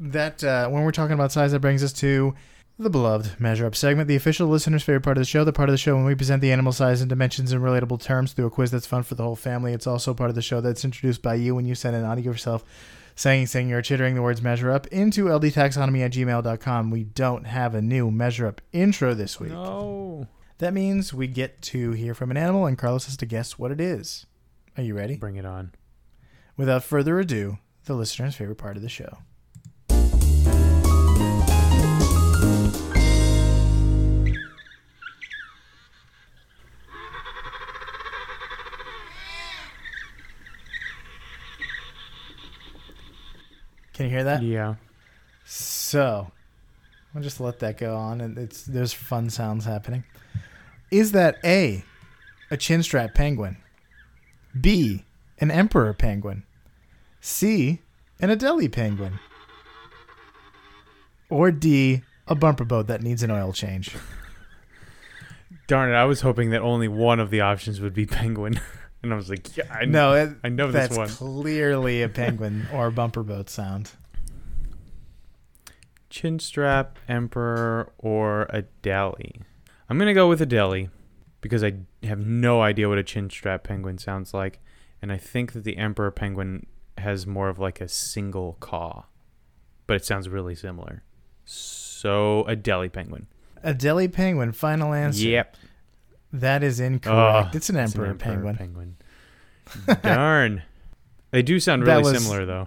that 0.00 0.42
uh, 0.42 0.68
when 0.68 0.82
we're 0.84 0.90
talking 0.92 1.14
about 1.14 1.30
size, 1.32 1.52
that 1.52 1.60
brings 1.60 1.84
us 1.84 1.92
to 1.94 2.34
the 2.78 2.90
beloved 2.90 3.38
measure 3.40 3.64
up 3.66 3.76
segment, 3.76 4.08
the 4.08 4.16
official 4.16 4.48
listener's 4.48 4.82
favorite 4.82 5.02
part 5.02 5.16
of 5.16 5.20
the 5.20 5.26
show, 5.26 5.44
the 5.44 5.52
part 5.52 5.68
of 5.68 5.72
the 5.72 5.78
show 5.78 5.94
when 5.96 6.04
we 6.04 6.14
present 6.14 6.40
the 6.42 6.50
animal 6.52 6.72
size 6.72 7.00
and 7.00 7.08
dimensions 7.08 7.52
in 7.52 7.60
relatable 7.60 8.00
terms 8.02 8.32
through 8.32 8.46
a 8.46 8.50
quiz 8.50 8.70
that's 8.70 8.86
fun 8.86 9.02
for 9.02 9.14
the 9.14 9.22
whole 9.22 9.36
family. 9.36 9.72
It's 9.72 9.86
also 9.86 10.14
part 10.14 10.30
of 10.30 10.36
the 10.36 10.42
show 10.42 10.60
that's 10.60 10.84
introduced 10.84 11.22
by 11.22 11.34
you 11.34 11.54
when 11.54 11.64
you 11.66 11.74
send 11.74 11.94
an 11.96 12.04
audio 12.04 12.24
yourself 12.32 12.64
saying, 13.14 13.46
saying, 13.46 13.72
or 13.72 13.82
chittering 13.82 14.14
the 14.14 14.22
words 14.22 14.42
measure 14.42 14.70
up 14.70 14.86
into 14.88 15.26
ldtaxonomy 15.26 16.04
at 16.04 16.12
gmail.com. 16.12 16.90
We 16.90 17.04
don't 17.04 17.44
have 17.46 17.74
a 17.74 17.82
new 17.82 18.10
measure 18.10 18.46
up 18.46 18.60
intro 18.72 19.14
this 19.14 19.38
week. 19.38 19.52
No. 19.52 20.28
That 20.58 20.74
means 20.74 21.14
we 21.14 21.26
get 21.26 21.62
to 21.62 21.92
hear 21.92 22.14
from 22.14 22.30
an 22.30 22.36
animal 22.36 22.66
and 22.66 22.76
Carlos 22.76 23.06
has 23.06 23.16
to 23.18 23.26
guess 23.26 23.58
what 23.58 23.70
it 23.70 23.80
is. 23.80 24.26
Are 24.76 24.82
you 24.82 24.94
ready? 24.94 25.16
Bring 25.16 25.36
it 25.36 25.46
on. 25.46 25.72
Without 26.56 26.84
further 26.84 27.18
ado, 27.18 27.58
the 27.84 27.94
listener's 27.94 28.36
favorite 28.36 28.58
part 28.58 28.76
of 28.76 28.82
the 28.82 28.88
show. 28.88 29.18
Can 44.00 44.08
you 44.08 44.16
hear 44.16 44.24
that? 44.24 44.42
Yeah. 44.42 44.76
So, 45.44 46.32
I'll 47.14 47.20
just 47.20 47.38
let 47.38 47.58
that 47.58 47.76
go 47.76 47.96
on, 47.96 48.22
and 48.22 48.38
it's 48.38 48.62
there's 48.62 48.94
fun 48.94 49.28
sounds 49.28 49.66
happening. 49.66 50.04
Is 50.90 51.12
that 51.12 51.36
A, 51.44 51.84
a 52.50 52.56
chinstrap 52.56 53.12
penguin? 53.14 53.58
B, 54.58 55.04
an 55.38 55.50
emperor 55.50 55.92
penguin? 55.92 56.44
C, 57.20 57.82
an 58.20 58.30
Adelie 58.30 58.72
penguin? 58.72 59.18
Or 61.28 61.50
D, 61.50 62.00
a 62.26 62.34
bumper 62.34 62.64
boat 62.64 62.86
that 62.86 63.02
needs 63.02 63.22
an 63.22 63.30
oil 63.30 63.52
change? 63.52 63.94
Darn 65.66 65.90
it! 65.90 65.94
I 65.94 66.06
was 66.06 66.22
hoping 66.22 66.48
that 66.52 66.62
only 66.62 66.88
one 66.88 67.20
of 67.20 67.28
the 67.28 67.42
options 67.42 67.82
would 67.82 67.92
be 67.92 68.06
penguin, 68.06 68.58
and 69.02 69.12
I 69.12 69.16
was 69.16 69.30
like, 69.30 69.56
yeah, 69.56 69.64
I 69.70 69.84
no, 69.84 70.14
it, 70.14 70.30
I 70.44 70.48
know 70.48 70.70
this 70.70 70.90
one. 70.90 71.06
that's 71.06 71.16
clearly 71.16 72.02
a 72.02 72.08
penguin 72.20 72.66
or 72.72 72.88
a 72.88 72.92
bumper 72.92 73.22
boat 73.22 73.48
sound. 73.50 73.92
Chinstrap, 76.10 76.96
Emperor, 77.08 77.92
or 77.98 78.42
a 78.50 78.62
deli. 78.82 79.42
I'm 79.88 79.98
gonna 79.98 80.14
go 80.14 80.28
with 80.28 80.40
a 80.42 80.46
deli 80.46 80.90
because 81.40 81.62
I 81.64 81.74
have 82.02 82.20
no 82.20 82.62
idea 82.62 82.88
what 82.88 82.98
a 82.98 83.02
chinstrap 83.02 83.64
penguin 83.64 83.98
sounds 83.98 84.34
like, 84.34 84.60
and 85.00 85.12
I 85.12 85.16
think 85.18 85.52
that 85.52 85.64
the 85.64 85.76
Emperor 85.76 86.10
penguin 86.10 86.66
has 86.98 87.26
more 87.26 87.48
of 87.48 87.58
like 87.58 87.80
a 87.80 87.88
single 87.88 88.56
caw, 88.60 89.04
but 89.86 89.96
it 89.96 90.04
sounds 90.04 90.28
really 90.28 90.54
similar. 90.54 91.02
So 91.44 92.44
a 92.44 92.56
deli 92.56 92.88
penguin. 92.88 93.26
A 93.62 93.74
deli 93.74 94.08
penguin, 94.08 94.52
final 94.52 94.92
answer. 94.92 95.26
Yep. 95.26 95.56
That 96.32 96.62
is 96.62 96.78
incorrect. 96.80 97.54
It's 97.54 97.70
an 97.70 97.76
emperor, 97.76 98.06
an 98.06 98.18
penguin. 98.18 98.56
penguin. 98.56 98.96
Darn. 100.02 100.62
They 101.32 101.42
do 101.42 101.60
sound 101.60 101.86
really 101.86 102.02
was- 102.02 102.24
similar 102.24 102.44
though. 102.44 102.66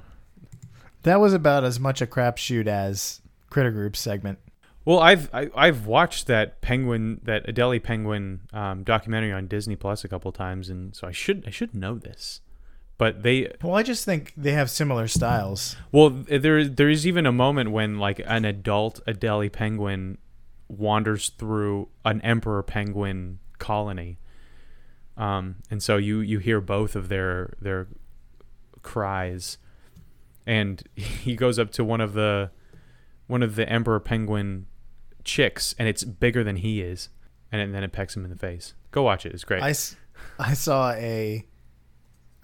That 1.02 1.20
was 1.20 1.34
about 1.34 1.66
as 1.66 1.82
much 1.82 2.02
a 2.02 2.08
crapshoot 2.08 2.66
as 2.66 3.20
Critter 3.50 3.72
Group 3.72 3.98
segment. 3.98 4.40
Well, 4.86 5.00
I've 5.00 5.30
I, 5.34 5.50
I've 5.54 5.86
watched 5.86 6.28
that 6.28 6.62
penguin, 6.62 7.20
that 7.24 7.46
Adelie 7.46 7.84
penguin 7.84 8.40
um, 8.54 8.84
documentary 8.84 9.34
on 9.34 9.48
Disney 9.48 9.76
Plus 9.76 10.06
a 10.06 10.08
couple 10.08 10.32
times, 10.32 10.70
and 10.70 10.96
so 10.96 11.06
I 11.08 11.12
should 11.12 11.44
I 11.46 11.50
should 11.50 11.76
know 11.76 11.96
this. 11.98 12.40
But 12.98 13.24
they 13.24 13.52
Well, 13.62 13.76
I 13.76 13.84
just 13.84 14.06
think 14.06 14.32
they 14.38 14.54
have 14.54 14.70
similar 14.70 15.10
styles. 15.10 15.76
well 15.92 16.10
there 16.10 16.64
there 16.66 16.90
is 16.90 17.06
even 17.06 17.26
a 17.26 17.34
moment 17.34 17.72
when 17.72 18.00
like 18.00 18.22
an 18.26 18.46
adult 18.46 19.02
Adelie 19.06 19.52
penguin 19.52 20.20
wanders 20.70 21.30
through 21.38 21.90
an 22.06 22.22
emperor 22.22 22.64
penguin 22.64 23.40
colony, 23.64 24.20
um, 25.16 25.56
and 25.72 25.82
so 25.82 25.96
you 25.98 26.20
you 26.20 26.40
hear 26.40 26.60
both 26.60 26.96
of 26.96 27.08
their 27.08 27.54
their 27.62 27.88
cries, 28.82 29.58
and 30.46 30.84
he 30.96 31.36
goes 31.36 31.58
up 31.58 31.72
to 31.72 31.84
one 31.84 32.02
of 32.02 32.14
the 32.14 32.52
one 33.28 33.42
of 33.42 33.56
the 33.56 33.68
emperor 33.70 34.02
penguin 34.02 34.68
chicks, 35.24 35.74
and 35.80 35.88
it's 35.88 36.04
bigger 36.04 36.44
than 36.44 36.58
he 36.58 36.82
is, 36.82 37.08
and 37.52 37.74
then 37.74 37.84
it 37.84 37.94
pecks 37.94 38.16
him 38.16 38.26
in 38.26 38.30
the 38.30 38.38
face. 38.38 38.74
Go 38.92 39.04
watch 39.04 39.26
it; 39.26 39.34
it's 39.34 39.46
great. 39.46 39.64
I 40.38 40.54
saw 40.54 40.92
a 40.92 41.46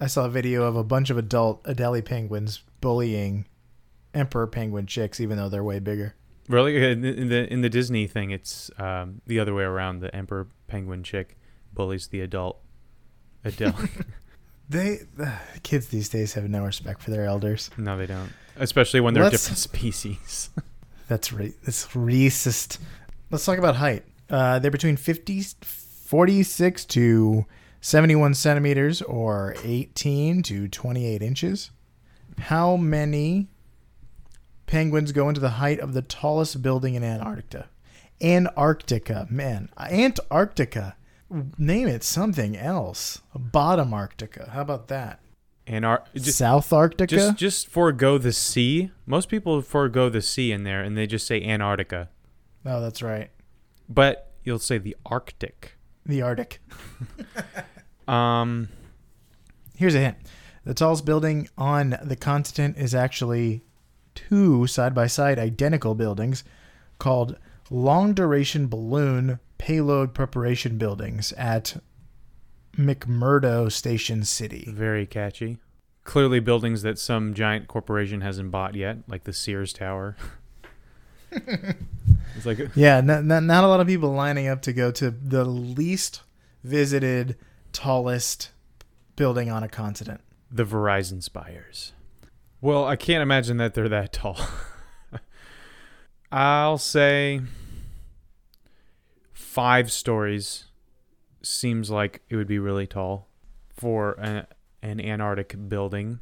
I 0.00 0.06
saw 0.06 0.24
a 0.24 0.30
video 0.30 0.64
of 0.64 0.76
a 0.76 0.84
bunch 0.84 1.10
of 1.10 1.18
adult 1.18 1.62
Adelie 1.64 2.04
penguins 2.04 2.62
bullying 2.80 3.46
emperor 4.14 4.46
penguin 4.46 4.86
chicks, 4.86 5.20
even 5.20 5.36
though 5.36 5.50
they're 5.50 5.62
way 5.62 5.78
bigger. 5.78 6.14
Really, 6.50 6.90
in 6.90 7.00
the 7.28 7.52
in 7.52 7.60
the, 7.60 7.68
Disney 7.70 8.06
thing, 8.06 8.30
it's 8.30 8.70
um, 8.78 9.20
the 9.26 9.38
other 9.38 9.54
way 9.54 9.62
around. 9.64 10.00
The 10.00 10.14
emperor 10.14 10.48
penguin 10.66 11.02
chick 11.02 11.38
bullies 11.72 12.08
the 12.08 12.20
adult 12.20 12.60
Adele. 13.44 13.78
They 14.68 15.00
the 15.16 15.32
kids 15.64 15.88
these 15.88 16.08
days 16.08 16.34
have 16.34 16.48
no 16.48 16.64
respect 16.64 17.02
for 17.02 17.10
their 17.10 17.24
elders. 17.24 17.70
no, 17.76 17.96
they 17.96 18.06
don't. 18.06 18.30
Especially 18.56 19.00
when 19.00 19.14
they're 19.14 19.24
Let's- 19.24 19.42
different 19.42 19.58
species. 19.58 20.50
That's 21.08 21.32
re- 21.32 21.54
that's 21.64 21.88
racist. 21.88 22.78
Let's 23.32 23.44
talk 23.44 23.58
about 23.58 23.74
height. 23.74 24.04
Uh, 24.30 24.60
they're 24.60 24.70
between 24.70 24.96
50, 24.96 25.42
46 25.60 26.84
to 26.84 27.46
71 27.80 28.34
centimeters 28.34 29.02
or 29.02 29.56
18 29.64 30.44
to 30.44 30.68
28 30.68 31.20
inches. 31.20 31.72
How 32.38 32.76
many 32.76 33.48
penguins 34.70 35.12
go 35.12 35.28
into 35.28 35.40
the 35.40 35.50
height 35.50 35.80
of 35.80 35.92
the 35.94 36.02
tallest 36.02 36.62
building 36.62 36.94
in 36.94 37.02
Antarctica? 37.02 37.68
Antarctica, 38.22 39.26
man. 39.30 39.68
Antarctica. 39.78 40.96
Name 41.58 41.88
it 41.88 42.02
something 42.02 42.56
else. 42.56 43.20
Bottom 43.34 43.90
Arctica. 43.90 44.48
How 44.50 44.62
about 44.62 44.88
that? 44.88 45.20
and 45.66 45.84
our 45.84 46.02
just 46.16 46.36
South 46.36 46.68
Arctica? 46.70 47.06
just 47.06 47.36
just 47.36 47.68
forego 47.68 48.18
the 48.18 48.32
sea. 48.32 48.90
Most 49.06 49.28
people 49.28 49.62
forego 49.62 50.08
the 50.08 50.22
sea 50.22 50.50
in 50.50 50.64
there, 50.64 50.82
and 50.82 50.96
they 50.98 51.06
just 51.06 51.26
say 51.26 51.40
Antarctica. 51.42 52.08
oh, 52.66 52.80
that's 52.80 53.02
right. 53.02 53.30
But 53.88 54.32
you'll 54.42 54.58
say 54.58 54.78
the 54.78 54.96
Arctic. 55.06 55.76
The 56.06 56.22
Arctic. 56.22 56.60
Um, 58.08 58.68
Here's 59.76 59.94
a 59.94 60.00
hint. 60.00 60.16
The 60.64 60.74
tallest 60.74 61.04
building 61.04 61.48
on 61.56 61.96
the 62.02 62.16
continent 62.16 62.76
is 62.76 62.92
actually 62.92 63.62
two 64.28 64.66
side 64.66 64.94
by 64.94 65.06
side 65.06 65.38
identical 65.38 65.94
buildings 65.94 66.44
called 66.98 67.36
long 67.70 68.12
duration 68.12 68.66
balloon 68.66 69.38
payload 69.58 70.14
preparation 70.14 70.78
buildings 70.78 71.32
at 71.32 71.76
McMurdo 72.76 73.70
Station 73.70 74.24
City. 74.24 74.64
very 74.68 75.06
catchy. 75.06 75.58
Clearly, 76.04 76.40
buildings 76.40 76.82
that 76.82 76.98
some 76.98 77.34
giant 77.34 77.68
corporation 77.68 78.22
hasn't 78.22 78.50
bought 78.50 78.74
yet, 78.74 78.98
like 79.06 79.24
the 79.24 79.32
Sears 79.34 79.72
Tower. 79.72 80.16
it's 81.30 82.46
like 82.46 82.58
Yeah, 82.74 83.00
not, 83.02 83.24
not, 83.24 83.42
not 83.42 83.64
a 83.64 83.68
lot 83.68 83.80
of 83.80 83.86
people 83.86 84.10
lining 84.10 84.48
up 84.48 84.62
to 84.62 84.72
go 84.72 84.90
to 84.92 85.10
the 85.10 85.44
least 85.44 86.22
visited, 86.64 87.36
tallest 87.72 88.50
building 89.14 89.50
on 89.50 89.62
a 89.62 89.68
continent. 89.68 90.22
the 90.50 90.64
Verizon 90.64 91.22
spires. 91.22 91.92
Well, 92.62 92.84
I 92.84 92.96
can't 92.96 93.22
imagine 93.22 93.56
that 93.56 93.74
they're 93.74 93.88
that 93.88 94.12
tall. 94.12 94.38
I'll 96.32 96.78
say 96.78 97.40
five 99.32 99.90
stories 99.90 100.66
seems 101.42 101.90
like 101.90 102.22
it 102.28 102.36
would 102.36 102.46
be 102.46 102.58
really 102.58 102.86
tall 102.86 103.28
for 103.74 104.12
an 104.20 105.00
Antarctic 105.00 105.56
building, 105.68 106.20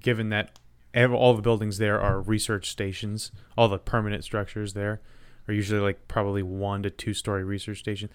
given 0.00 0.30
that 0.30 0.58
all 0.96 1.34
the 1.34 1.42
buildings 1.42 1.78
there 1.78 2.00
are 2.00 2.20
research 2.20 2.68
stations. 2.68 3.30
All 3.56 3.68
the 3.68 3.78
permanent 3.78 4.24
structures 4.24 4.74
there 4.74 5.00
are 5.46 5.54
usually 5.54 5.80
like 5.80 6.08
probably 6.08 6.42
one 6.42 6.82
to 6.82 6.90
two 6.90 7.14
story 7.14 7.44
research 7.44 7.78
station. 7.78 8.10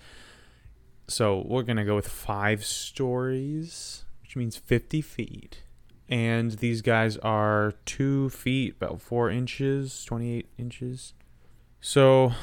So 1.08 1.44
we're 1.48 1.64
gonna 1.64 1.86
go 1.86 1.96
with 1.96 2.08
five 2.10 2.66
stories, 2.66 4.04
which 4.22 4.36
means 4.36 4.58
50 4.58 5.02
feet. 5.02 5.64
And 6.10 6.52
these 6.54 6.82
guys 6.82 7.18
are 7.18 7.76
two 7.86 8.30
feet, 8.32 8.76
about 8.78 9.00
four 9.00 9.30
inches, 9.30 10.04
28 10.06 10.50
inches. 10.58 11.14
So 11.82 12.34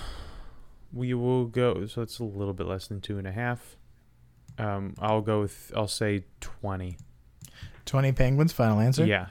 we 0.92 1.12
will 1.14 1.46
go. 1.46 1.87
So 1.87 2.00
it's 2.00 2.20
a 2.20 2.25
little 2.25 2.54
bit 2.54 2.68
less 2.68 2.87
than 2.87 3.00
two 3.00 3.18
and 3.18 3.26
a 3.26 3.32
half. 3.32 3.76
Um, 4.56 4.94
I'll 5.00 5.20
go 5.20 5.40
with, 5.42 5.73
I'll 5.76 5.88
say 5.88 6.25
20. 6.40 6.96
20 7.85 8.12
penguins, 8.12 8.52
final 8.52 8.78
answer? 8.78 9.04
Yeah. 9.04 9.26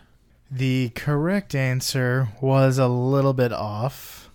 The 0.51 0.89
correct 0.89 1.55
answer 1.55 2.29
was 2.41 2.77
a 2.77 2.87
little 2.87 3.33
bit 3.33 3.51
off 3.51 4.29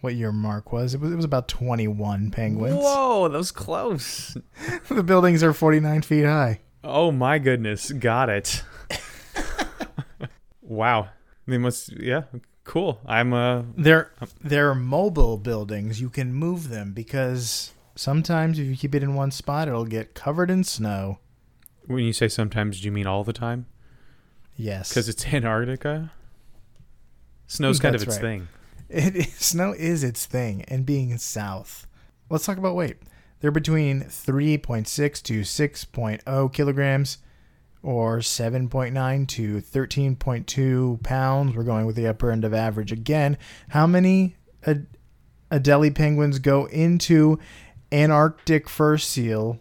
what 0.00 0.14
your 0.14 0.32
mark 0.32 0.72
was. 0.72 0.94
It 0.94 1.00
was, 1.00 1.12
it 1.12 1.16
was 1.16 1.24
about 1.24 1.48
21 1.48 2.30
penguins. 2.30 2.76
Whoa, 2.76 3.28
that 3.28 3.38
was 3.38 3.52
close. 3.52 4.36
the 4.88 5.02
buildings 5.02 5.42
are 5.42 5.52
49 5.52 6.02
feet 6.02 6.24
high. 6.24 6.60
Oh 6.82 7.12
my 7.12 7.38
goodness, 7.38 7.92
got 7.92 8.28
it. 8.28 8.62
Wow. 10.74 11.08
They 11.46 11.58
must 11.58 11.92
yeah, 11.92 12.22
cool. 12.64 13.00
I'm 13.06 13.32
uh 13.32 13.62
They're 13.76 14.10
they're 14.42 14.74
mobile 14.74 15.36
buildings. 15.38 16.00
You 16.00 16.08
can 16.10 16.32
move 16.32 16.68
them 16.68 16.92
because 16.92 17.72
sometimes 17.94 18.58
if 18.58 18.66
you 18.66 18.76
keep 18.76 18.94
it 18.94 19.02
in 19.02 19.14
one 19.14 19.30
spot, 19.30 19.68
it'll 19.68 19.84
get 19.84 20.14
covered 20.14 20.50
in 20.50 20.64
snow. 20.64 21.18
when 21.86 22.04
you 22.04 22.12
say 22.12 22.28
sometimes 22.28 22.80
do 22.80 22.86
you 22.86 22.92
mean 22.92 23.06
all 23.06 23.24
the 23.24 23.32
time? 23.32 23.66
Yes, 24.56 24.92
Cuz 24.92 25.08
it's 25.08 25.26
Antarctica? 25.26 26.12
Snow's 27.46 27.80
kind 27.84 27.94
of 27.94 28.02
its 28.02 28.12
right. 28.16 28.20
thing. 28.20 28.48
it 28.88 29.16
is, 29.16 29.34
snow 29.38 29.72
is 29.72 30.02
its 30.04 30.24
thing, 30.26 30.62
and 30.68 30.86
being 30.86 31.16
south. 31.18 31.86
Let's 32.30 32.46
talk 32.46 32.56
about 32.58 32.74
weight. 32.74 32.96
They're 33.40 33.50
between 33.50 34.04
3.6 34.04 35.22
to 35.24 35.40
6.0 35.42 36.52
kilograms, 36.54 37.18
or 37.84 38.18
7.9 38.18 39.28
to 39.28 39.60
13.2 39.60 41.02
pounds. 41.02 41.54
We're 41.54 41.64
going 41.64 41.84
with 41.84 41.96
the 41.96 42.06
upper 42.06 42.30
end 42.30 42.44
of 42.44 42.54
average 42.54 42.90
again. 42.90 43.36
How 43.68 43.86
many 43.86 44.36
Ad- 44.66 44.86
Adelie 45.50 45.94
penguins 45.94 46.38
go 46.38 46.64
into 46.66 47.38
Antarctic 47.92 48.68
fur 48.68 48.96
seal? 48.96 49.60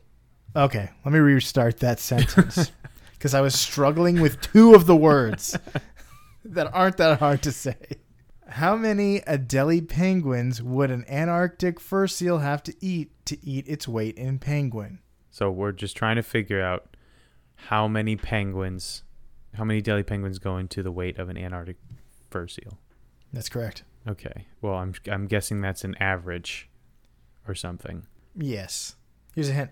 Okay, 0.55 0.89
let 1.03 1.11
me 1.11 1.19
restart 1.19 1.79
that 1.79 1.99
sentence 1.99 2.71
because 3.11 3.33
I 3.33 3.41
was 3.41 3.59
struggling 3.59 4.21
with 4.21 4.39
two 4.39 4.73
of 4.73 4.85
the 4.85 4.95
words 4.95 5.57
that 6.45 6.73
aren't 6.73 6.97
that 6.97 7.19
hard 7.19 7.43
to 7.43 7.51
say. 7.51 7.75
How 8.47 8.75
many 8.75 9.19
Adelie 9.21 9.87
penguins 9.87 10.61
would 10.61 10.91
an 10.91 11.05
Antarctic 11.09 11.79
fur 11.79 12.07
seal 12.07 12.37
have 12.37 12.63
to 12.63 12.75
eat 12.79 13.11
to 13.25 13.37
eat 13.45 13.67
its 13.67 13.87
weight 13.87 14.17
in 14.17 14.39
penguin? 14.39 14.99
So 15.29 15.49
we're 15.49 15.71
just 15.71 15.97
trying 15.97 16.17
to 16.17 16.23
figure 16.23 16.61
out 16.61 16.95
how 17.67 17.87
many 17.87 18.15
penguins 18.15 19.03
how 19.55 19.63
many 19.63 19.81
Delhi 19.81 20.03
penguins 20.03 20.39
go 20.39 20.57
into 20.57 20.81
the 20.81 20.91
weight 20.91 21.17
of 21.19 21.29
an 21.29 21.37
Antarctic 21.37 21.77
fur 22.29 22.47
seal. 22.47 22.79
That's 23.31 23.49
correct. 23.49 23.83
Okay. 24.07 24.47
Well, 24.61 24.75
I'm 24.75 24.93
I'm 25.09 25.27
guessing 25.27 25.61
that's 25.61 25.83
an 25.83 25.95
average 25.99 26.69
or 27.47 27.55
something. 27.55 28.05
Yes. 28.35 28.95
Here's 29.35 29.49
a 29.49 29.53
hint. 29.53 29.71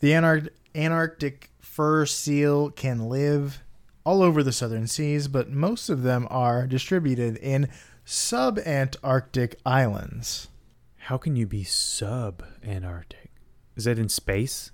The 0.00 0.12
Antarct- 0.12 0.50
Antarctic 0.74 1.50
fur 1.60 2.06
seal 2.06 2.70
can 2.70 3.08
live 3.08 3.62
all 4.04 4.22
over 4.22 4.42
the 4.42 4.52
southern 4.52 4.86
seas, 4.86 5.28
but 5.28 5.50
most 5.50 5.88
of 5.88 6.02
them 6.02 6.26
are 6.30 6.66
distributed 6.66 7.36
in 7.36 7.68
subantarctic 8.06 9.54
islands. 9.64 10.48
How 10.96 11.18
can 11.18 11.36
you 11.36 11.46
be 11.46 11.64
sub 11.64 12.42
Antarctic? 12.64 13.30
Is 13.76 13.84
that 13.84 13.98
in 13.98 14.08
space? 14.08 14.70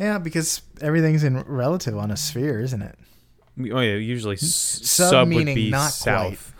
Yeah, 0.00 0.18
because 0.18 0.62
everything's 0.80 1.22
in 1.24 1.38
relative 1.42 1.96
on 1.96 2.10
a 2.10 2.16
sphere, 2.16 2.58
isn't 2.60 2.80
it? 2.80 2.98
Oh 3.70 3.80
yeah, 3.80 3.96
usually 3.96 4.36
s- 4.36 4.80
Sub 4.82 5.10
sub 5.10 5.32
would 5.32 5.44
be 5.44 5.70
not 5.70 5.90
south. 5.92 6.54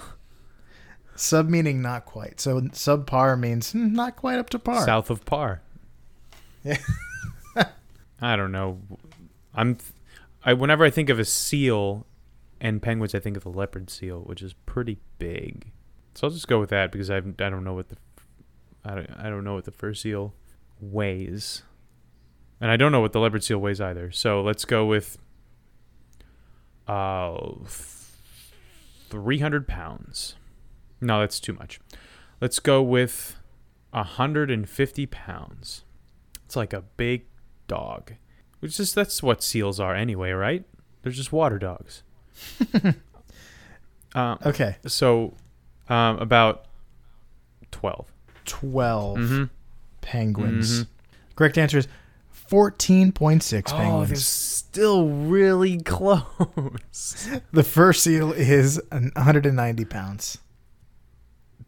Sub 1.16 1.48
meaning 1.48 1.80
not 1.80 2.04
quite. 2.04 2.38
So 2.38 2.60
subpar 2.60 3.40
means 3.40 3.72
hmm, 3.72 3.94
not 3.94 4.16
quite 4.16 4.38
up 4.38 4.50
to 4.50 4.58
par. 4.58 4.84
South 4.84 5.08
of 5.08 5.24
par. 5.24 5.62
Yeah. 6.62 6.76
I 8.20 8.36
don't 8.36 8.52
know. 8.52 8.78
I'm 9.54 9.78
I 10.44 10.52
whenever 10.52 10.84
I 10.84 10.90
think 10.90 11.08
of 11.08 11.18
a 11.18 11.24
seal 11.24 12.06
and 12.60 12.82
penguins, 12.82 13.14
I 13.14 13.20
think 13.20 13.38
of 13.38 13.42
the 13.42 13.50
leopard 13.50 13.88
seal, 13.88 14.20
which 14.20 14.42
is 14.42 14.52
pretty 14.66 14.98
big. 15.18 15.72
So 16.14 16.26
I'll 16.26 16.32
just 16.32 16.48
go 16.48 16.60
with 16.60 16.68
that 16.70 16.92
because 16.92 17.08
I 17.10 17.16
I 17.16 17.20
don't 17.20 17.64
know 17.64 17.72
what 17.74 17.88
the 17.88 17.96
I 18.84 18.94
don't, 18.96 19.10
I 19.18 19.30
don't 19.30 19.44
know 19.44 19.54
what 19.54 19.64
the 19.64 19.72
fur 19.72 19.94
seal 19.94 20.34
weighs. 20.78 21.62
And 22.60 22.70
I 22.70 22.76
don't 22.76 22.92
know 22.92 23.00
what 23.00 23.12
the 23.12 23.20
leopard 23.20 23.42
seal 23.42 23.58
weighs 23.58 23.80
either. 23.80 24.10
So 24.12 24.42
let's 24.42 24.64
go 24.64 24.84
with 24.86 25.16
uh 26.86 27.38
300 29.08 29.66
pounds. 29.66 30.34
No, 31.00 31.20
that's 31.20 31.40
too 31.40 31.52
much. 31.54 31.80
Let's 32.40 32.58
go 32.58 32.82
with 32.82 33.36
150 33.90 35.06
pounds. 35.06 35.84
It's 36.44 36.56
like 36.56 36.72
a 36.72 36.82
big 36.82 37.24
dog. 37.66 38.12
Which 38.60 38.78
is 38.78 38.92
that's 38.92 39.22
what 39.22 39.42
seals 39.42 39.80
are 39.80 39.94
anyway, 39.94 40.32
right? 40.32 40.64
They're 41.02 41.12
just 41.12 41.32
water 41.32 41.58
dogs. 41.58 42.02
um, 44.14 44.38
Okay. 44.44 44.76
so 44.86 45.34
um, 45.88 46.18
about 46.18 46.66
12. 47.70 48.12
12 48.44 49.18
Mm-hmm. 49.18 49.44
penguins. 50.02 50.82
Mhm. 50.84 50.86
Correct 51.36 51.56
answer 51.58 51.78
is 51.78 51.88
14.6 52.50 53.72
Oh, 53.72 53.76
they're 53.78 53.86
penguins. 53.86 54.26
still 54.26 55.08
really 55.08 55.78
close. 55.82 57.28
the 57.52 57.62
first 57.62 58.02
seal 58.02 58.32
is 58.32 58.80
190 58.90 59.84
pounds. 59.84 60.38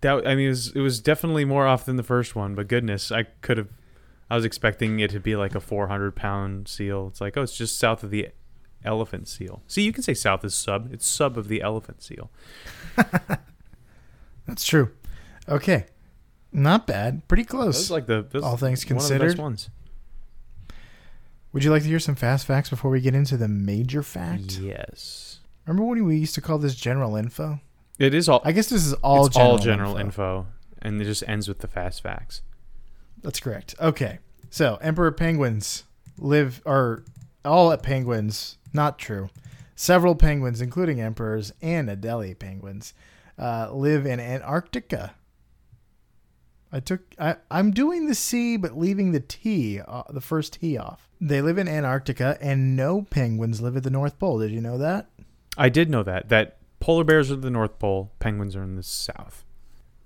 that 0.01 0.27
I 0.27 0.35
mean, 0.35 0.47
it 0.47 0.51
was, 0.51 0.73
it 0.75 0.81
was 0.81 1.01
definitely 1.01 1.45
more 1.45 1.67
off 1.67 1.85
than 1.85 1.97
the 1.97 2.03
first 2.03 2.35
one, 2.35 2.55
but 2.57 2.67
goodness, 2.69 3.13
I 3.13 3.25
could 3.43 3.59
have. 3.59 3.69
I 4.31 4.35
was 4.37 4.45
expecting 4.47 4.99
it 5.01 5.11
to 5.11 5.21
be 5.21 5.37
like 5.37 5.55
a 5.55 5.61
400 5.61 6.17
pound 6.17 6.67
seal. 6.67 7.09
It's 7.09 7.21
like, 7.21 7.37
oh, 7.37 7.43
it's 7.43 7.57
just 7.57 7.79
south 7.79 8.03
of 8.03 8.11
the 8.11 8.29
elephant 8.85 9.29
seal. 9.29 9.63
See, 9.69 9.83
you 9.83 9.93
can 9.93 10.03
say 10.03 10.15
south 10.15 10.43
is 10.45 10.55
sub. 10.55 10.93
It's 10.93 11.07
sub 11.07 11.37
of 11.37 11.49
the 11.49 11.61
elephant 11.61 12.03
seal. 12.03 12.31
That's 14.47 14.65
true. 14.65 14.91
Okay. 15.49 15.87
Not 16.53 16.87
bad. 16.87 17.27
Pretty 17.29 17.43
That 17.45 17.49
close. 17.51 17.77
was 17.79 17.91
like 17.91 18.07
the 18.07 18.27
All 18.43 18.57
things 18.57 18.85
considered. 18.85 18.89
one 18.89 18.95
of 18.95 18.99
the 18.99 19.09
considered. 19.09 19.27
best 19.29 19.39
ones. 19.39 19.71
Would 21.53 21.65
you 21.65 21.71
like 21.71 21.83
to 21.83 21.89
hear 21.89 21.99
some 22.01 22.15
fast 22.15 22.47
facts 22.47 22.71
before 22.71 22.91
we 22.91 23.01
get 23.01 23.15
into 23.15 23.37
the 23.37 23.49
major 23.49 24.03
fact? 24.03 24.59
Yes, 24.59 25.41
Remember 25.67 25.85
when 25.85 26.05
we 26.05 26.17
used 26.17 26.35
to 26.35 26.41
call 26.41 26.59
this 26.59 26.75
general 26.75 27.15
info? 27.17 27.61
it 27.99 28.15
is 28.15 28.29
all. 28.29 28.41
I 28.45 28.53
guess 28.53 28.69
this 28.69 28.85
is 28.87 28.95
all 28.95 29.27
it's 29.27 29.37
general 29.37 29.53
all 29.53 29.59
general 29.59 29.97
info. 29.97 30.39
info. 30.41 30.47
and 30.81 31.01
it 31.01 31.05
just 31.05 31.23
ends 31.29 31.47
with 31.49 31.59
the 31.61 31.69
fast 31.69 32.03
facts. 32.03 32.43
That's 33.23 33.39
correct. 33.39 33.75
Okay. 33.81 34.19
So, 34.51 34.77
emperor 34.83 35.13
penguins 35.13 35.85
live, 36.19 36.61
are 36.67 37.05
all 37.45 37.75
penguins, 37.77 38.59
not 38.73 38.99
true. 38.99 39.31
Several 39.77 40.15
penguins, 40.15 40.61
including 40.61 41.01
emperors 41.01 41.53
and 41.63 41.89
Adelie 41.89 42.39
penguins, 42.39 42.93
uh, 43.39 43.73
live 43.73 44.05
in 44.07 44.21
Antarctica. 44.21 45.15
I 46.73 46.81
took, 46.81 47.01
I, 47.19 47.37
I'm 47.51 47.71
doing 47.71 48.07
the 48.07 48.15
C, 48.15 48.57
but 48.57 48.79
leaving 48.79 49.13
the 49.13 49.21
T, 49.21 49.81
uh, 49.81 50.05
the 50.09 50.23
first 50.23 50.55
T 50.55 50.79
off. 50.79 51.09
They 51.21 51.43
live 51.43 51.59
in 51.59 51.69
Antarctica, 51.69 52.39
and 52.41 52.75
no 52.75 53.03
penguins 53.03 53.61
live 53.61 53.77
at 53.77 53.83
the 53.83 53.91
North 53.91 54.19
Pole. 54.19 54.39
Did 54.39 54.53
you 54.53 54.61
know 54.61 54.79
that? 54.79 55.09
I 55.57 55.69
did 55.69 55.91
know 55.91 56.03
that 56.03 56.31
that 56.31 56.57
polar 56.81 57.05
bears 57.05 57.31
are 57.31 57.35
at 57.35 57.43
the 57.43 57.51
North 57.51 57.79
Pole, 57.79 58.11
penguins 58.19 58.57
are 58.57 58.63
in 58.63 58.77
the 58.77 58.83
south. 58.83 59.45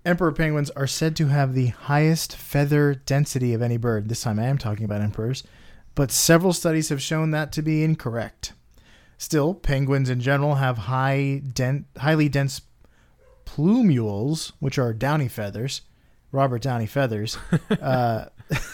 Emperor 0.05 0.33
penguins 0.33 0.71
are 0.71 0.87
said 0.87 1.17
to 1.17 1.27
have 1.27 1.55
the 1.55 1.69
highest 1.69 2.37
feather 2.37 2.95
density 2.95 3.55
of 3.55 3.63
any 3.63 3.77
bird. 3.77 4.09
This 4.09 4.23
time 4.23 4.39
I 4.39 4.47
am 4.47 4.59
talking 4.59 4.85
about 4.85 5.01
emperors, 5.01 5.43
but 5.95 6.11
several 6.11 6.53
studies 6.53 6.91
have 6.91 7.03
shown 7.03 7.31
that 7.31 7.53
to 7.53 7.63
be 7.63 7.83
incorrect. 7.83 8.53
Still, 9.19 9.55
penguins 9.55 10.11
in 10.11 10.21
general 10.21 10.57
have 10.57 10.79
high 10.79 11.43
den- 11.53 11.87
highly 11.97 12.29
dense 12.29 12.61
plumules, 13.47 14.53
which 14.61 14.79
are 14.79 14.93
downy 14.93 15.29
feathers. 15.29 15.83
Robert 16.37 16.63
Downey 16.63 16.87
feathers. 16.87 17.39
uh, 17.81 18.27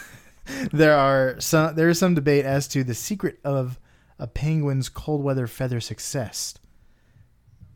there 0.72 0.96
are 0.96 1.40
some. 1.40 1.74
There 1.74 1.88
is 1.88 1.98
some 1.98 2.14
debate 2.14 2.44
as 2.44 2.68
to 2.68 2.84
the 2.84 2.94
secret 2.94 3.38
of 3.44 3.78
a 4.18 4.26
penguin's 4.26 4.88
cold 4.88 5.22
weather 5.22 5.46
feather 5.46 5.80
success. 5.80 6.54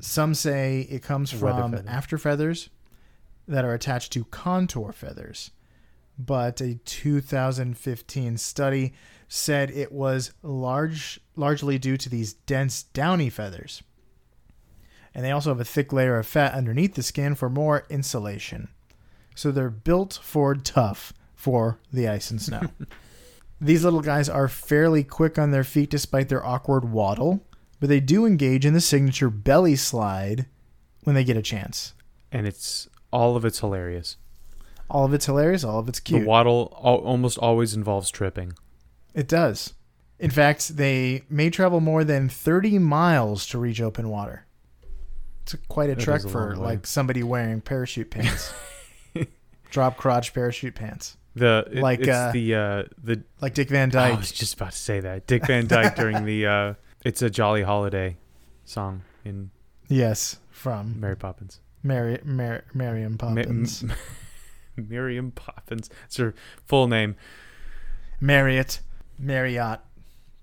Some 0.00 0.34
say 0.34 0.86
it 0.90 1.02
comes 1.02 1.30
from 1.30 1.72
feather. 1.72 1.84
after 1.88 2.18
feathers 2.18 2.68
that 3.48 3.64
are 3.64 3.72
attached 3.72 4.12
to 4.12 4.24
contour 4.24 4.92
feathers. 4.92 5.52
But 6.18 6.60
a 6.60 6.76
2015 6.84 8.38
study 8.38 8.92
said 9.28 9.70
it 9.70 9.92
was 9.92 10.32
large, 10.42 11.20
largely 11.36 11.78
due 11.78 11.96
to 11.98 12.08
these 12.08 12.32
dense 12.32 12.82
downy 12.82 13.30
feathers. 13.30 13.82
And 15.14 15.24
they 15.24 15.30
also 15.30 15.50
have 15.50 15.60
a 15.60 15.64
thick 15.64 15.92
layer 15.92 16.18
of 16.18 16.26
fat 16.26 16.54
underneath 16.54 16.94
the 16.94 17.02
skin 17.02 17.34
for 17.34 17.48
more 17.48 17.86
insulation. 17.88 18.68
So 19.36 19.52
they're 19.52 19.70
built 19.70 20.18
for 20.22 20.54
tough 20.56 21.12
for 21.34 21.78
the 21.92 22.08
ice 22.08 22.30
and 22.32 22.42
snow. 22.42 22.62
These 23.60 23.84
little 23.84 24.00
guys 24.00 24.28
are 24.28 24.48
fairly 24.48 25.04
quick 25.04 25.38
on 25.38 25.50
their 25.52 25.62
feet 25.64 25.90
despite 25.90 26.28
their 26.28 26.44
awkward 26.44 26.90
waddle, 26.90 27.46
but 27.78 27.88
they 27.88 28.00
do 28.00 28.26
engage 28.26 28.66
in 28.66 28.74
the 28.74 28.80
signature 28.80 29.30
belly 29.30 29.76
slide 29.76 30.46
when 31.04 31.14
they 31.14 31.22
get 31.24 31.36
a 31.36 31.42
chance. 31.42 31.94
And 32.32 32.46
it's 32.46 32.88
all 33.12 33.36
of 33.36 33.44
it's 33.44 33.60
hilarious. 33.60 34.16
All 34.90 35.04
of 35.04 35.14
it's 35.14 35.26
hilarious, 35.26 35.64
all 35.64 35.78
of 35.78 35.88
it's 35.88 36.00
cute. 36.00 36.22
The 36.22 36.26
waddle 36.26 36.72
al- 36.84 36.96
almost 36.96 37.38
always 37.38 37.74
involves 37.74 38.10
tripping. 38.10 38.54
It 39.14 39.28
does. 39.28 39.72
In 40.18 40.30
fact, 40.30 40.76
they 40.76 41.22
may 41.28 41.50
travel 41.50 41.80
more 41.80 42.04
than 42.04 42.28
30 42.28 42.78
miles 42.78 43.46
to 43.48 43.58
reach 43.58 43.80
open 43.80 44.08
water. 44.08 44.46
It's 45.42 45.54
quite 45.68 45.90
a 45.90 45.94
That 45.94 46.02
trek 46.02 46.24
a 46.24 46.28
for 46.28 46.50
way. 46.50 46.56
like 46.56 46.86
somebody 46.86 47.22
wearing 47.22 47.60
parachute 47.60 48.10
pants. 48.10 48.52
Drop 49.70 49.96
crotch 49.96 50.32
parachute 50.34 50.74
pants. 50.74 51.16
The 51.34 51.68
it- 51.70 51.82
Like, 51.82 52.00
it's 52.00 52.08
uh, 52.08 52.30
the 52.32 52.54
uh 52.54 52.82
the 53.02 53.22
Like 53.40 53.54
Dick 53.54 53.68
Van 53.68 53.88
oh, 53.88 53.92
Dyke. 53.92 54.14
I 54.14 54.16
was 54.16 54.32
just 54.32 54.54
about 54.54 54.72
to 54.72 54.78
say 54.78 55.00
that 55.00 55.26
Dick 55.26 55.46
Van 55.46 55.66
Dyke 55.66 55.94
during 55.96 56.24
the 56.24 56.46
uh 56.46 56.74
it's 57.04 57.22
a 57.22 57.30
Jolly 57.30 57.62
Holiday 57.62 58.16
song 58.64 59.02
in 59.24 59.50
yes, 59.88 60.38
from 60.50 60.98
Mary 61.00 61.16
Poppins. 61.16 61.60
Mary, 61.82 62.18
Mar- 62.24 62.64
Miriam 62.74 63.12
Ma- 63.12 63.28
Poppins. 63.28 63.82
M- 63.84 63.92
Miriam 64.88 65.30
Poppins. 65.30 65.88
It's 66.06 66.16
her 66.16 66.34
full 66.64 66.88
name. 66.88 67.14
Marriott, 68.20 68.80
Marriott, 69.18 69.80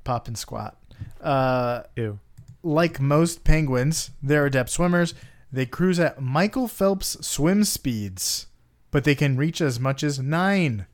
Poppin 0.03 0.35
Squat. 0.35 0.77
Uh, 1.19 1.83
Ew. 1.95 2.19
like 2.61 2.99
most 3.01 3.43
penguins, 3.43 4.11
they're 4.21 4.45
adept 4.45 4.69
swimmers. 4.69 5.13
They 5.51 5.65
cruise 5.65 5.99
at 5.99 6.21
Michael 6.21 6.67
Phelps 6.67 7.17
swim 7.25 7.63
speeds, 7.63 8.47
but 8.93 9.03
they 9.03 9.15
can 9.15 9.35
reach 9.35 9.59
as 9.59 9.79
much 9.79 10.03
as 10.03 10.19
nine 10.19 10.85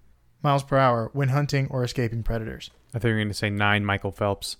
miles 0.41 0.63
per 0.63 0.77
hour 0.77 1.09
when 1.13 1.29
hunting 1.29 1.67
or 1.69 1.83
escaping 1.83 2.23
predators. 2.23 2.71
I 2.89 2.93
think 2.93 3.03
you 3.09 3.11
were 3.11 3.17
going 3.19 3.27
to 3.27 3.33
say 3.35 3.49
nine 3.49 3.83
Michael 3.85 4.11
Phelps. 4.11 4.55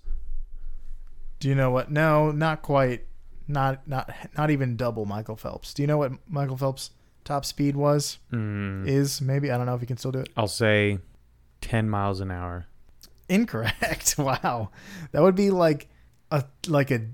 Do 1.39 1.47
you 1.47 1.55
know 1.55 1.71
what? 1.71 1.89
No, 1.89 2.31
not 2.31 2.61
quite. 2.61 3.05
Not 3.47 3.87
not 3.87 4.13
not 4.37 4.51
even 4.51 4.75
double 4.75 5.05
Michael 5.05 5.35
Phelps. 5.37 5.73
Do 5.73 5.81
you 5.81 5.87
know 5.87 5.97
what 5.97 6.11
Michael 6.27 6.57
Phelps' 6.57 6.91
top 7.23 7.45
speed 7.45 7.75
was? 7.75 8.19
Mm, 8.31 8.85
Is 8.87 9.21
maybe 9.21 9.49
I 9.49 9.57
don't 9.57 9.65
know 9.65 9.73
if 9.73 9.81
you 9.81 9.87
can 9.87 9.97
still 9.97 10.11
do 10.11 10.19
it. 10.19 10.29
I'll 10.37 10.47
say 10.47 10.99
10 11.61 11.89
miles 11.89 12.19
an 12.19 12.29
hour. 12.29 12.67
Incorrect. 13.27 14.15
Wow, 14.19 14.69
that 15.11 15.21
would 15.23 15.35
be 15.35 15.49
like 15.49 15.87
a 16.29 16.43
like 16.67 16.91
a 16.91 17.07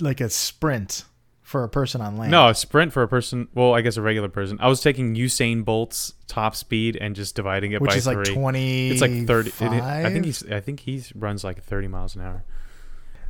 like 0.00 0.20
a 0.20 0.28
sprint 0.28 1.04
for 1.52 1.62
a 1.64 1.68
person 1.68 2.00
on 2.00 2.16
land. 2.16 2.30
No, 2.32 2.48
a 2.48 2.54
sprint 2.54 2.92
for 2.94 3.02
a 3.02 3.08
person. 3.08 3.46
Well, 3.54 3.74
I 3.74 3.82
guess 3.82 3.98
a 3.98 4.02
regular 4.02 4.30
person. 4.30 4.56
I 4.60 4.68
was 4.68 4.80
taking 4.80 5.14
Usain 5.14 5.64
Bolt's 5.64 6.14
top 6.26 6.56
speed 6.56 6.96
and 6.98 7.14
just 7.14 7.36
dividing 7.36 7.72
it 7.72 7.80
which 7.82 7.90
by 7.90 7.96
is 7.96 8.06
like 8.06 8.24
three. 8.24 8.34
twenty. 8.34 8.90
it's 8.90 9.02
like 9.02 9.26
30. 9.26 9.50
it- 9.50 9.62
I 9.82 10.10
think 10.10 10.24
he's. 10.24 10.50
I 10.50 10.60
think 10.60 10.80
he 10.80 11.04
runs 11.14 11.44
like 11.44 11.62
30 11.62 11.88
miles 11.88 12.16
an 12.16 12.22
hour. 12.22 12.44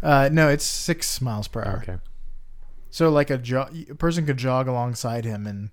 Uh, 0.03 0.29
no, 0.33 0.49
it's 0.49 0.65
six 0.65 1.21
miles 1.21 1.49
per 1.49 1.63
hour. 1.63 1.79
Okay. 1.83 1.99
So 2.91 3.11
like 3.11 3.31
a, 3.31 3.39
jo- 3.39 3.69
a 3.91 3.95
person 3.97 4.25
could 4.25 4.37
jog 4.37 4.69
alongside 4.69 5.25
him 5.25 5.47
and 5.47 5.71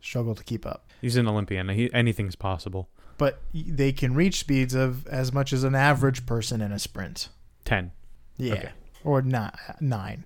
struggle 0.00 0.34
to 0.34 0.42
keep 0.42 0.64
up. 0.66 0.88
He's 1.02 1.16
an 1.16 1.28
Olympian. 1.28 1.68
He, 1.68 1.92
anything's 1.92 2.36
possible. 2.36 2.88
But 3.18 3.40
they 3.54 3.92
can 3.92 4.14
reach 4.14 4.38
speeds 4.40 4.72
of 4.74 5.06
as 5.08 5.32
much 5.32 5.52
as 5.52 5.64
an 5.64 5.74
average 5.74 6.24
person 6.24 6.62
in 6.62 6.72
a 6.72 6.78
sprint. 6.78 7.28
10. 7.66 7.92
Yeah. 8.38 8.54
Okay. 8.54 8.70
Or 9.04 9.20
not 9.20 9.58
nine. 9.80 10.24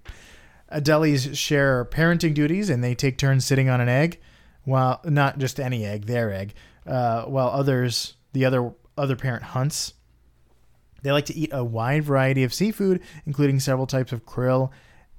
Adelies 0.72 1.36
share 1.36 1.84
parenting 1.84 2.34
duties 2.34 2.70
and 2.70 2.82
they 2.82 2.94
take 2.94 3.18
turns 3.18 3.44
sitting 3.44 3.68
on 3.68 3.80
an 3.80 3.88
egg, 3.88 4.20
while 4.64 5.00
not 5.04 5.38
just 5.38 5.60
any 5.60 5.84
egg, 5.84 6.06
their 6.06 6.32
egg, 6.32 6.54
uh, 6.86 7.24
while 7.24 7.48
others, 7.48 8.14
the 8.32 8.44
other 8.44 8.72
other 8.96 9.16
parent 9.16 9.42
hunts. 9.42 9.94
They 11.02 11.12
like 11.12 11.26
to 11.26 11.36
eat 11.36 11.50
a 11.52 11.62
wide 11.62 12.04
variety 12.04 12.44
of 12.44 12.54
seafood, 12.54 13.02
including 13.26 13.60
several 13.60 13.86
types 13.86 14.12
of 14.12 14.24
krill, 14.24 14.70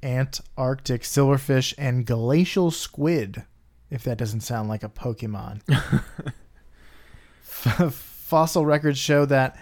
Antarctic 0.02 1.04
silverfish, 1.04 1.74
and 1.78 2.06
glacial 2.06 2.72
squid. 2.72 3.44
If 3.92 4.04
that 4.04 4.18
doesn't 4.18 4.42
sound 4.42 4.68
like 4.68 4.84
a 4.84 4.90
Pokemon. 4.90 5.62
F- 7.44 7.94
Fossil 7.94 8.66
records 8.66 8.98
show 8.98 9.26
that 9.26 9.58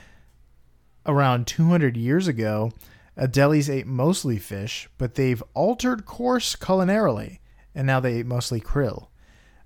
around 1.05 1.45
200 1.47 1.97
years 1.97 2.29
ago, 2.29 2.71
Adelies 3.17 3.69
ate 3.69 3.87
mostly 3.87 4.37
fish, 4.39 4.89
but 4.97 5.15
they've 5.15 5.43
altered 5.53 6.05
course 6.05 6.55
culinarily, 6.55 7.39
and 7.75 7.85
now 7.85 7.99
they 7.99 8.19
eat 8.19 8.25
mostly 8.25 8.59
krill. 8.59 9.07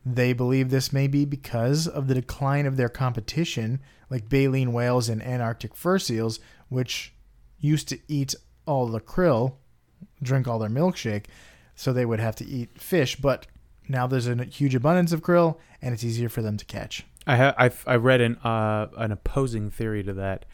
They 0.06 0.34
believe 0.34 0.70
this 0.70 0.94
may 0.94 1.08
be 1.08 1.26
because 1.26 1.88
of 1.88 2.08
the 2.08 2.16
decline 2.16 2.66
of 2.66 2.78
their 2.78 2.90
competition, 2.90 3.82
like 4.10 4.30
baleen 4.30 4.72
whales 4.74 5.10
and 5.10 5.22
Antarctic 5.22 5.76
fur 5.76 6.00
seals, 6.00 6.40
which 6.70 7.14
used 7.60 7.88
to 7.90 8.00
eat 8.08 8.36
all 8.66 8.88
the 8.88 9.02
krill, 9.02 9.56
drink 10.22 10.48
all 10.48 10.60
their 10.60 10.70
milkshake, 10.70 11.26
so 11.76 11.92
they 11.92 12.06
would 12.06 12.20
have 12.20 12.36
to 12.38 12.46
eat 12.46 12.80
fish. 12.80 13.16
But 13.18 13.48
now 13.88 14.08
there's 14.08 14.28
a 14.28 14.44
huge 14.46 14.76
abundance 14.76 15.12
of 15.12 15.22
krill, 15.22 15.58
and 15.82 15.94
it's 15.94 16.04
easier 16.04 16.30
for 16.30 16.42
them 16.42 16.58
to 16.58 16.66
catch. 16.66 17.06
I 17.26 17.36
ha- 17.36 17.56
I've, 17.58 17.84
I 17.86 17.96
read 17.96 18.22
an 18.22 18.36
uh, 18.38 18.88
an 18.98 19.12
opposing 19.12 19.70
theory 19.70 20.04
to 20.04 20.14
that, 20.14 20.46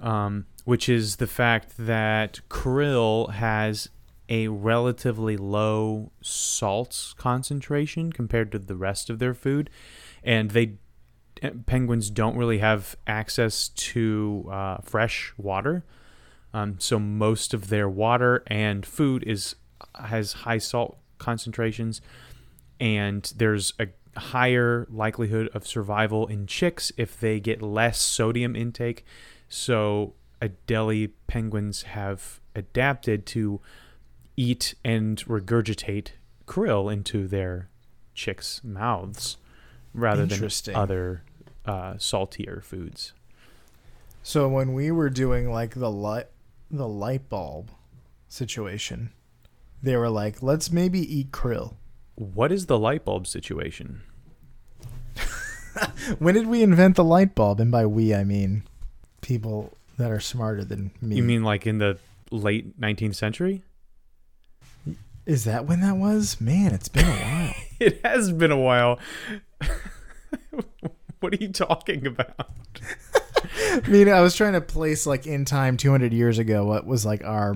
um, 0.00 0.46
which 0.68 0.86
is 0.86 1.16
the 1.16 1.26
fact 1.26 1.78
that 1.78 2.40
krill 2.50 3.32
has 3.32 3.88
a 4.28 4.48
relatively 4.48 5.34
low 5.34 6.12
salt 6.20 7.14
concentration 7.16 8.12
compared 8.12 8.52
to 8.52 8.58
the 8.58 8.76
rest 8.76 9.08
of 9.08 9.18
their 9.18 9.32
food, 9.32 9.70
and 10.22 10.50
they 10.50 10.74
penguins 11.64 12.10
don't 12.10 12.36
really 12.36 12.58
have 12.58 12.94
access 13.06 13.70
to 13.70 14.46
uh, 14.52 14.76
fresh 14.82 15.32
water, 15.38 15.86
um, 16.52 16.76
so 16.78 16.98
most 16.98 17.54
of 17.54 17.68
their 17.68 17.88
water 17.88 18.42
and 18.46 18.84
food 18.84 19.22
is 19.22 19.56
has 19.94 20.34
high 20.44 20.58
salt 20.58 20.98
concentrations, 21.16 22.02
and 22.78 23.32
there's 23.38 23.72
a 23.80 23.86
higher 24.20 24.86
likelihood 24.90 25.48
of 25.54 25.66
survival 25.66 26.26
in 26.26 26.46
chicks 26.46 26.92
if 26.98 27.18
they 27.18 27.40
get 27.40 27.62
less 27.62 27.98
sodium 27.98 28.54
intake. 28.54 29.06
So 29.48 30.12
Adelie 30.40 31.10
penguins 31.26 31.82
have 31.82 32.40
adapted 32.54 33.26
to 33.26 33.60
eat 34.36 34.74
and 34.84 35.18
regurgitate 35.26 36.08
krill 36.46 36.92
into 36.92 37.26
their 37.26 37.68
chicks' 38.14 38.62
mouths 38.62 39.36
rather 39.92 40.26
than 40.26 40.48
other 40.74 41.22
uh, 41.66 41.94
saltier 41.98 42.60
foods. 42.62 43.12
So 44.22 44.48
when 44.48 44.74
we 44.74 44.90
were 44.90 45.10
doing 45.10 45.50
like 45.50 45.74
the 45.74 45.90
light 45.90 46.26
the 46.70 46.88
light 46.88 47.28
bulb 47.28 47.70
situation, 48.28 49.10
they 49.82 49.96
were 49.96 50.10
like, 50.10 50.42
"Let's 50.42 50.70
maybe 50.70 51.00
eat 51.00 51.32
krill." 51.32 51.74
What 52.14 52.52
is 52.52 52.66
the 52.66 52.78
light 52.78 53.04
bulb 53.04 53.26
situation? 53.26 54.02
When 56.18 56.34
did 56.34 56.46
we 56.46 56.62
invent 56.62 56.96
the 56.96 57.04
light 57.04 57.34
bulb? 57.34 57.60
And 57.60 57.70
by 57.70 57.86
we, 57.86 58.14
I 58.14 58.24
mean 58.24 58.64
people 59.20 59.76
that 59.98 60.10
are 60.10 60.20
smarter 60.20 60.64
than 60.64 60.92
me. 61.02 61.16
You 61.16 61.22
mean 61.22 61.42
like 61.42 61.66
in 61.66 61.78
the 61.78 61.98
late 62.30 62.80
19th 62.80 63.14
century? 63.14 63.62
is 65.28 65.44
that 65.44 65.66
when 65.66 65.80
that 65.82 65.96
was? 65.96 66.40
Man, 66.40 66.72
it's 66.72 66.88
been 66.88 67.06
a 67.06 67.10
while. 67.10 67.54
It 67.80 68.00
has 68.04 68.32
been 68.32 68.50
a 68.50 68.58
while. 68.58 68.98
what 71.20 71.32
are 71.32 71.36
you 71.36 71.52
talking 71.52 72.08
about? 72.08 72.34
I 73.72 73.82
mean, 73.86 74.08
I 74.08 74.20
was 74.20 74.34
trying 74.34 74.54
to 74.54 74.60
place 74.60 75.06
like 75.06 75.28
in 75.28 75.44
time 75.44 75.76
200 75.76 76.12
years 76.12 76.40
ago 76.40 76.64
what 76.64 76.88
was 76.88 77.06
like 77.06 77.22
our 77.22 77.54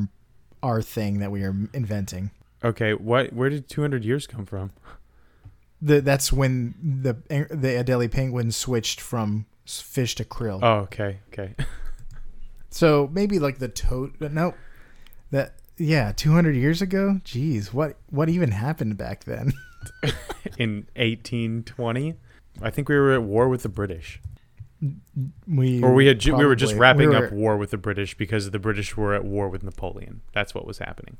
our 0.62 0.81
thing 0.81 1.18
that 1.18 1.33
we 1.33 1.40
were 1.40 1.57
inventing. 1.72 2.31
Okay, 2.62 2.94
what? 2.94 3.33
Where 3.33 3.50
did 3.50 3.68
200 3.68 4.05
years 4.05 4.28
come 4.28 4.46
from? 4.46 4.70
The, 5.81 6.00
that's 6.00 6.33
when 6.33 6.74
the 6.81 7.14
the 7.50 7.83
Adelie 7.83 8.09
penguins 8.09 8.55
switched 8.55 9.00
from 9.00 9.46
fish 9.66 10.14
to 10.14 10.24
krill. 10.24 10.61
Oh, 10.62 10.83
okay, 10.83 11.18
okay. 11.33 11.57
So 12.72 13.08
maybe 13.12 13.38
like 13.38 13.58
the 13.58 13.68
toad. 13.68 14.20
Uh, 14.20 14.28
no, 14.28 14.54
that 15.30 15.54
yeah, 15.76 16.12
two 16.12 16.32
hundred 16.32 16.56
years 16.56 16.82
ago. 16.82 17.20
Jeez, 17.24 17.72
what 17.72 17.96
what 18.11 18.28
even 18.28 18.50
happened 18.50 18.96
back 18.96 19.24
then? 19.24 19.52
In 20.58 20.87
1820, 20.96 22.14
I 22.61 22.70
think 22.70 22.88
we 22.88 22.94
were 22.96 23.12
at 23.12 23.22
war 23.22 23.48
with 23.48 23.62
the 23.62 23.68
British, 23.68 24.20
We 25.46 25.82
or 25.82 25.92
we 25.92 26.06
had 26.06 26.18
ju- 26.20 26.35
we 26.37 26.44
were 26.46 26.56
just 26.56 26.74
wrapping 26.74 27.11
we 27.11 27.16
up 27.16 27.32
war 27.32 27.56
with 27.56 27.70
the 27.70 27.76
British 27.78 28.16
because 28.16 28.50
the 28.50 28.58
British 28.58 28.96
were 28.96 29.14
at 29.14 29.24
war 29.24 29.48
with 29.48 29.62
Napoleon. 29.62 30.20
That's 30.32 30.54
what 30.54 30.66
was 30.66 30.78
happening. 30.78 31.18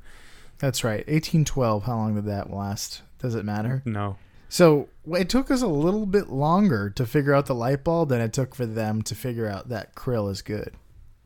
That's 0.59 0.85
right, 0.85 1.05
eighteen 1.09 1.45
twelve. 1.45 1.85
How 1.85 1.97
long 1.97 2.15
did 2.15 2.25
that 2.27 2.51
last? 2.53 3.03
Does 3.19 3.35
it 3.35 3.45
matter? 3.45 3.83
No, 3.85 4.17
So 4.49 4.89
it 5.13 5.29
took 5.29 5.51
us 5.51 5.63
a 5.63 5.69
little 5.69 6.07
bit 6.07 6.29
longer 6.29 6.91
to 6.91 7.07
figure 7.07 7.35
out 7.35 7.47
the 7.47 7.55
light 7.55 7.85
bulb 7.85 8.09
than 8.09 8.21
it 8.21 8.33
took 8.33 8.55
for 8.55 8.67
them 8.67 9.03
to 9.03 9.15
figure 9.15 9.49
out 9.49 9.69
that 9.69 9.95
krill 9.95 10.31
is 10.31 10.43
good. 10.43 10.75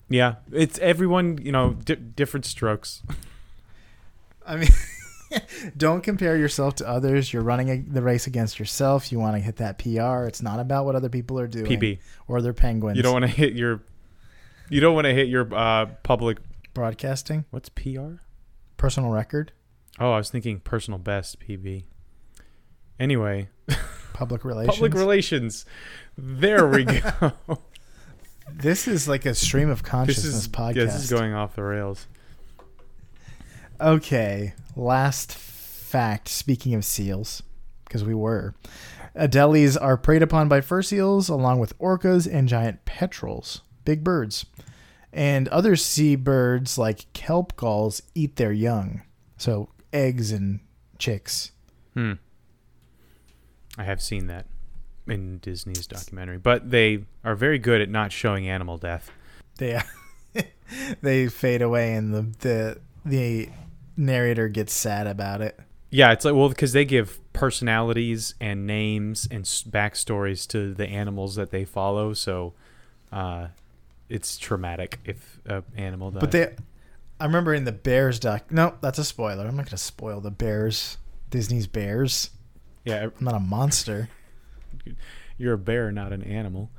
Yeah, 0.08 0.36
it's 0.52 0.78
everyone. 0.78 1.38
You 1.42 1.52
know, 1.52 1.74
di- 1.74 1.94
different 1.96 2.44
strokes. 2.46 3.02
I 4.46 4.56
mean, 4.56 4.68
don't 5.76 6.02
compare 6.02 6.36
yourself 6.36 6.76
to 6.76 6.88
others. 6.88 7.32
You're 7.32 7.42
running 7.42 7.68
a, 7.70 7.78
the 7.78 8.02
race 8.02 8.26
against 8.26 8.58
yourself. 8.58 9.10
You 9.10 9.18
want 9.18 9.36
to 9.36 9.40
hit 9.40 9.56
that 9.56 9.78
PR. 9.78 10.24
It's 10.26 10.42
not 10.42 10.60
about 10.60 10.84
what 10.84 10.94
other 10.94 11.08
people 11.08 11.38
are 11.40 11.48
doing 11.48 11.66
PB. 11.66 11.98
or 12.28 12.40
their 12.40 12.52
penguins. 12.54 12.96
You 12.96 13.02
don't 13.02 13.12
want 13.12 13.24
to 13.24 13.30
hit 13.30 13.54
your 13.54 13.82
You 14.70 14.80
don't 14.80 14.94
want 14.94 15.06
to 15.06 15.12
hit 15.14 15.28
your 15.28 15.52
uh, 15.54 15.86
public. 16.02 16.38
Broadcasting, 16.74 17.46
What's 17.50 17.70
PR? 17.70 18.16
personal 18.76 19.10
record, 19.10 19.52
Oh, 19.98 20.12
I 20.12 20.18
was 20.18 20.28
thinking 20.28 20.60
personal 20.60 20.98
best 20.98 21.40
PB. 21.40 21.84
Anyway, 23.00 23.48
public 24.12 24.44
relations. 24.44 24.74
public 24.76 24.92
relations. 24.94 25.64
There 26.18 26.68
we 26.68 26.84
go. 26.84 27.32
this 28.52 28.88
is 28.88 29.08
like 29.08 29.26
a 29.26 29.34
stream 29.34 29.70
of 29.70 29.82
this 29.82 29.90
consciousness 29.90 30.34
is 30.34 30.48
podcast. 30.48 30.74
yeah, 30.76 30.84
this 30.84 30.94
is 30.94 31.10
going 31.10 31.34
off 31.34 31.54
the 31.56 31.62
rails. 31.62 32.06
Okay, 33.80 34.54
last 34.74 35.32
fact. 35.34 36.28
Speaking 36.28 36.74
of 36.74 36.84
seals, 36.84 37.42
because 37.84 38.04
we 38.04 38.14
were, 38.14 38.54
Adelies 39.14 39.76
are 39.80 39.96
preyed 39.96 40.22
upon 40.22 40.48
by 40.48 40.60
fur 40.60 40.82
seals 40.82 41.28
along 41.28 41.58
with 41.58 41.78
orcas 41.78 42.32
and 42.32 42.48
giant 42.48 42.84
petrels, 42.84 43.62
big 43.84 44.02
birds, 44.02 44.46
and 45.12 45.48
other 45.48 45.76
sea 45.76 46.16
birds 46.16 46.78
like 46.78 47.12
kelp 47.12 47.56
gulls 47.56 48.02
eat 48.14 48.36
their 48.36 48.52
young, 48.52 49.02
so 49.36 49.68
eggs 49.92 50.32
and 50.32 50.60
chicks. 50.98 51.52
Hmm. 51.94 52.14
I 53.78 53.84
have 53.84 54.00
seen 54.00 54.26
that 54.28 54.46
in 55.06 55.38
Disney's 55.38 55.86
documentary, 55.86 56.38
but 56.38 56.70
they 56.70 57.04
are 57.24 57.34
very 57.34 57.58
good 57.58 57.80
at 57.80 57.88
not 57.88 58.12
showing 58.12 58.48
animal 58.48 58.78
death. 58.78 59.10
They 59.58 59.80
they 61.00 61.28
fade 61.28 61.62
away, 61.62 61.94
and 61.94 62.12
the 62.14 62.22
the 62.40 62.78
the 63.04 63.48
narrator 63.96 64.48
gets 64.48 64.72
sad 64.72 65.06
about 65.06 65.40
it. 65.40 65.58
Yeah, 65.90 66.12
it's 66.12 66.24
like 66.24 66.34
well 66.34 66.48
because 66.48 66.72
they 66.72 66.84
give 66.84 67.20
personalities 67.32 68.34
and 68.40 68.66
names 68.66 69.28
and 69.30 69.44
backstories 69.44 70.46
to 70.48 70.74
the 70.74 70.86
animals 70.86 71.36
that 71.36 71.50
they 71.50 71.64
follow, 71.64 72.12
so 72.12 72.54
uh, 73.12 73.48
it's 74.08 74.38
traumatic 74.38 74.98
if 75.04 75.40
an 75.46 75.62
animal 75.76 76.10
dies. 76.10 76.20
But 76.20 76.32
they, 76.32 76.54
I 77.20 77.24
remember 77.24 77.54
in 77.54 77.64
the 77.64 77.72
Bears 77.72 78.18
doc. 78.18 78.50
No, 78.50 78.74
that's 78.80 78.98
a 78.98 79.04
spoiler. 79.04 79.46
I'm 79.46 79.56
not 79.56 79.66
gonna 79.66 79.78
spoil 79.78 80.20
the 80.20 80.30
Bears. 80.30 80.98
Disney's 81.30 81.66
Bears. 81.66 82.30
yeah, 82.84 83.04
I'm 83.04 83.24
not 83.24 83.34
a 83.34 83.40
monster. 83.40 84.08
You're 85.38 85.54
a 85.54 85.58
bear, 85.58 85.90
not 85.92 86.12
an 86.12 86.22
animal. 86.22 86.70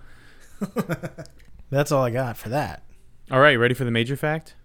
That's 1.70 1.92
all 1.92 2.04
I 2.04 2.12
got 2.12 2.38
for 2.38 2.50
that. 2.50 2.84
All 3.30 3.40
right, 3.40 3.56
ready 3.56 3.74
for 3.74 3.84
the 3.84 3.92
major 3.92 4.16
fact? 4.16 4.56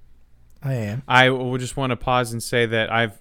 I 0.63 0.75
am. 0.75 1.03
I 1.09 1.31
will 1.31 1.59
just 1.59 1.77
want 1.77 1.91
to 1.91 1.97
pause 1.97 2.33
and 2.33 2.43
say 2.43 2.67
that 2.67 2.93
I've, 2.93 3.19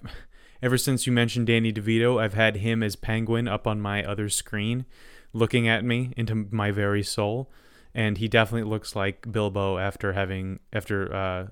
ever 0.62 0.78
since 0.78 1.06
you 1.06 1.12
mentioned 1.12 1.48
Danny 1.48 1.72
DeVito, 1.72 2.22
I've 2.22 2.34
had 2.34 2.56
him 2.56 2.82
as 2.82 2.94
Penguin 2.94 3.48
up 3.48 3.66
on 3.66 3.80
my 3.80 4.04
other 4.04 4.28
screen, 4.28 4.86
looking 5.32 5.66
at 5.66 5.84
me 5.84 6.12
into 6.16 6.46
my 6.50 6.70
very 6.70 7.02
soul, 7.02 7.50
and 7.94 8.18
he 8.18 8.28
definitely 8.28 8.68
looks 8.68 8.94
like 8.94 9.30
Bilbo 9.30 9.78
after 9.78 10.12
having 10.12 10.60
after 10.72 11.12
uh, 11.14 11.46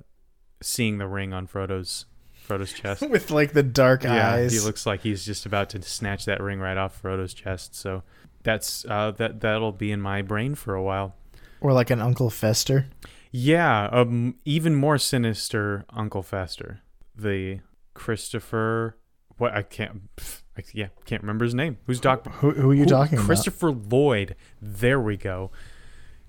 seeing 0.62 0.98
the 0.98 1.08
ring 1.08 1.32
on 1.32 1.48
Frodo's 1.48 2.06
Frodo's 2.32 2.72
chest. 2.72 3.02
With 3.10 3.30
like 3.30 3.52
the 3.52 3.62
dark 3.62 4.04
yeah, 4.04 4.32
eyes. 4.32 4.52
he 4.52 4.60
looks 4.60 4.86
like 4.86 5.00
he's 5.00 5.24
just 5.24 5.46
about 5.46 5.70
to 5.70 5.82
snatch 5.82 6.24
that 6.26 6.40
ring 6.40 6.60
right 6.60 6.76
off 6.76 7.00
Frodo's 7.00 7.34
chest. 7.34 7.74
So 7.74 8.02
that's 8.42 8.84
uh, 8.86 9.10
that 9.12 9.40
that'll 9.40 9.72
be 9.72 9.90
in 9.92 10.00
my 10.00 10.22
brain 10.22 10.54
for 10.54 10.74
a 10.74 10.82
while. 10.82 11.14
or 11.60 11.72
like 11.72 11.90
an 11.90 12.00
Uncle 12.00 12.30
Fester. 12.30 12.86
Yeah, 13.32 13.88
um, 13.92 14.36
even 14.44 14.74
more 14.74 14.98
sinister 14.98 15.84
Uncle 15.90 16.22
Fester, 16.22 16.80
the 17.16 17.60
Christopher. 17.94 18.96
What 19.38 19.54
I 19.54 19.62
can't, 19.62 20.14
pff, 20.16 20.42
I, 20.58 20.62
yeah, 20.74 20.88
can't 21.06 21.22
remember 21.22 21.44
his 21.44 21.54
name. 21.54 21.78
Who's 21.86 22.00
Doc? 22.00 22.26
Who, 22.40 22.50
who 22.50 22.70
are 22.70 22.74
you 22.74 22.80
who- 22.84 22.88
talking 22.88 23.14
about? 23.18 23.26
Christopher 23.26 23.70
Lloyd. 23.72 24.36
There 24.60 25.00
we 25.00 25.16
go. 25.16 25.50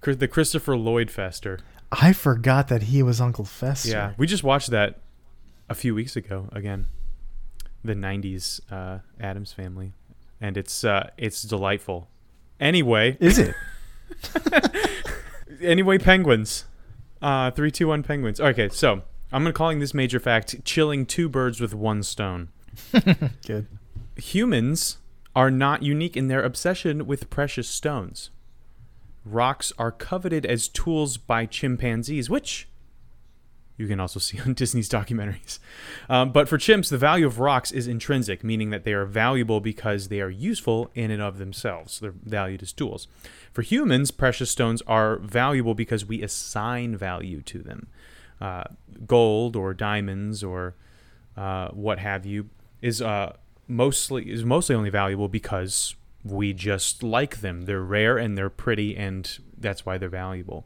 The 0.03 0.27
Christopher 0.27 0.77
Lloyd 0.77 1.11
Fester. 1.11 1.59
I 1.91 2.13
forgot 2.13 2.67
that 2.69 2.83
he 2.83 3.03
was 3.03 3.19
Uncle 3.19 3.45
Fester. 3.45 3.89
Yeah, 3.89 4.13
we 4.17 4.27
just 4.27 4.43
watched 4.43 4.69
that 4.71 5.01
a 5.69 5.75
few 5.75 5.93
weeks 5.93 6.15
ago 6.15 6.47
again. 6.53 6.85
The 7.83 7.95
'90s 7.95 8.61
uh, 8.71 8.99
Addams 9.19 9.51
Family, 9.53 9.93
and 10.41 10.57
it's 10.57 10.83
uh, 10.83 11.11
it's 11.17 11.43
delightful. 11.43 12.09
Anyway, 12.59 13.17
Is 13.19 13.39
it? 13.39 13.55
anyway, 15.61 15.97
penguins. 15.97 16.65
Uh, 17.21 17.51
three, 17.51 17.71
two, 17.71 17.87
one, 17.87 18.03
penguins. 18.03 18.39
Okay, 18.41 18.67
so 18.69 19.03
I'm 19.31 19.43
gonna 19.43 19.53
calling 19.53 19.79
this 19.79 19.93
major 19.93 20.19
fact: 20.19 20.65
chilling 20.65 21.05
two 21.05 21.29
birds 21.29 21.61
with 21.61 21.73
one 21.73 22.03
stone. 22.03 22.49
Good. 23.45 23.67
Humans 24.17 24.97
are 25.35 25.51
not 25.51 25.83
unique 25.83 26.17
in 26.17 26.27
their 26.27 26.43
obsession 26.43 27.07
with 27.07 27.29
precious 27.29 27.69
stones. 27.69 28.31
Rocks 29.23 29.71
are 29.77 29.91
coveted 29.91 30.45
as 30.45 30.67
tools 30.67 31.17
by 31.17 31.45
chimpanzees, 31.45 32.29
which 32.29 32.67
you 33.77 33.87
can 33.87 33.99
also 33.99 34.19
see 34.19 34.39
on 34.45 34.53
Disney's 34.53 34.89
documentaries. 34.89 35.59
Um, 36.09 36.31
but 36.31 36.47
for 36.47 36.57
chimps, 36.57 36.89
the 36.89 36.97
value 36.97 37.25
of 37.25 37.39
rocks 37.39 37.71
is 37.71 37.87
intrinsic, 37.87 38.43
meaning 38.43 38.69
that 38.69 38.83
they 38.83 38.93
are 38.93 39.05
valuable 39.05 39.59
because 39.59 40.07
they 40.07 40.21
are 40.21 40.29
useful 40.29 40.91
in 40.95 41.11
and 41.11 41.21
of 41.21 41.37
themselves. 41.37 41.99
They're 41.99 42.13
valued 42.23 42.61
as 42.61 42.73
tools. 42.73 43.07
For 43.51 43.61
humans, 43.61 44.11
precious 44.11 44.49
stones 44.49 44.81
are 44.87 45.17
valuable 45.17 45.75
because 45.75 46.05
we 46.05 46.21
assign 46.21 46.95
value 46.95 47.41
to 47.41 47.59
them. 47.59 47.87
Uh, 48.39 48.63
gold 49.05 49.55
or 49.55 49.73
diamonds 49.73 50.43
or 50.43 50.75
uh, 51.37 51.69
what 51.69 51.99
have 51.99 52.25
you 52.25 52.49
is 52.81 53.01
uh, 53.01 53.33
mostly 53.67 54.31
is 54.31 54.43
mostly 54.43 54.75
only 54.75 54.89
valuable 54.89 55.27
because 55.27 55.95
we 56.23 56.53
just 56.53 57.03
like 57.03 57.41
them. 57.41 57.63
They're 57.63 57.81
rare 57.81 58.17
and 58.17 58.37
they're 58.37 58.49
pretty, 58.49 58.95
and 58.95 59.29
that's 59.57 59.85
why 59.85 59.97
they're 59.97 60.09
valuable. 60.09 60.65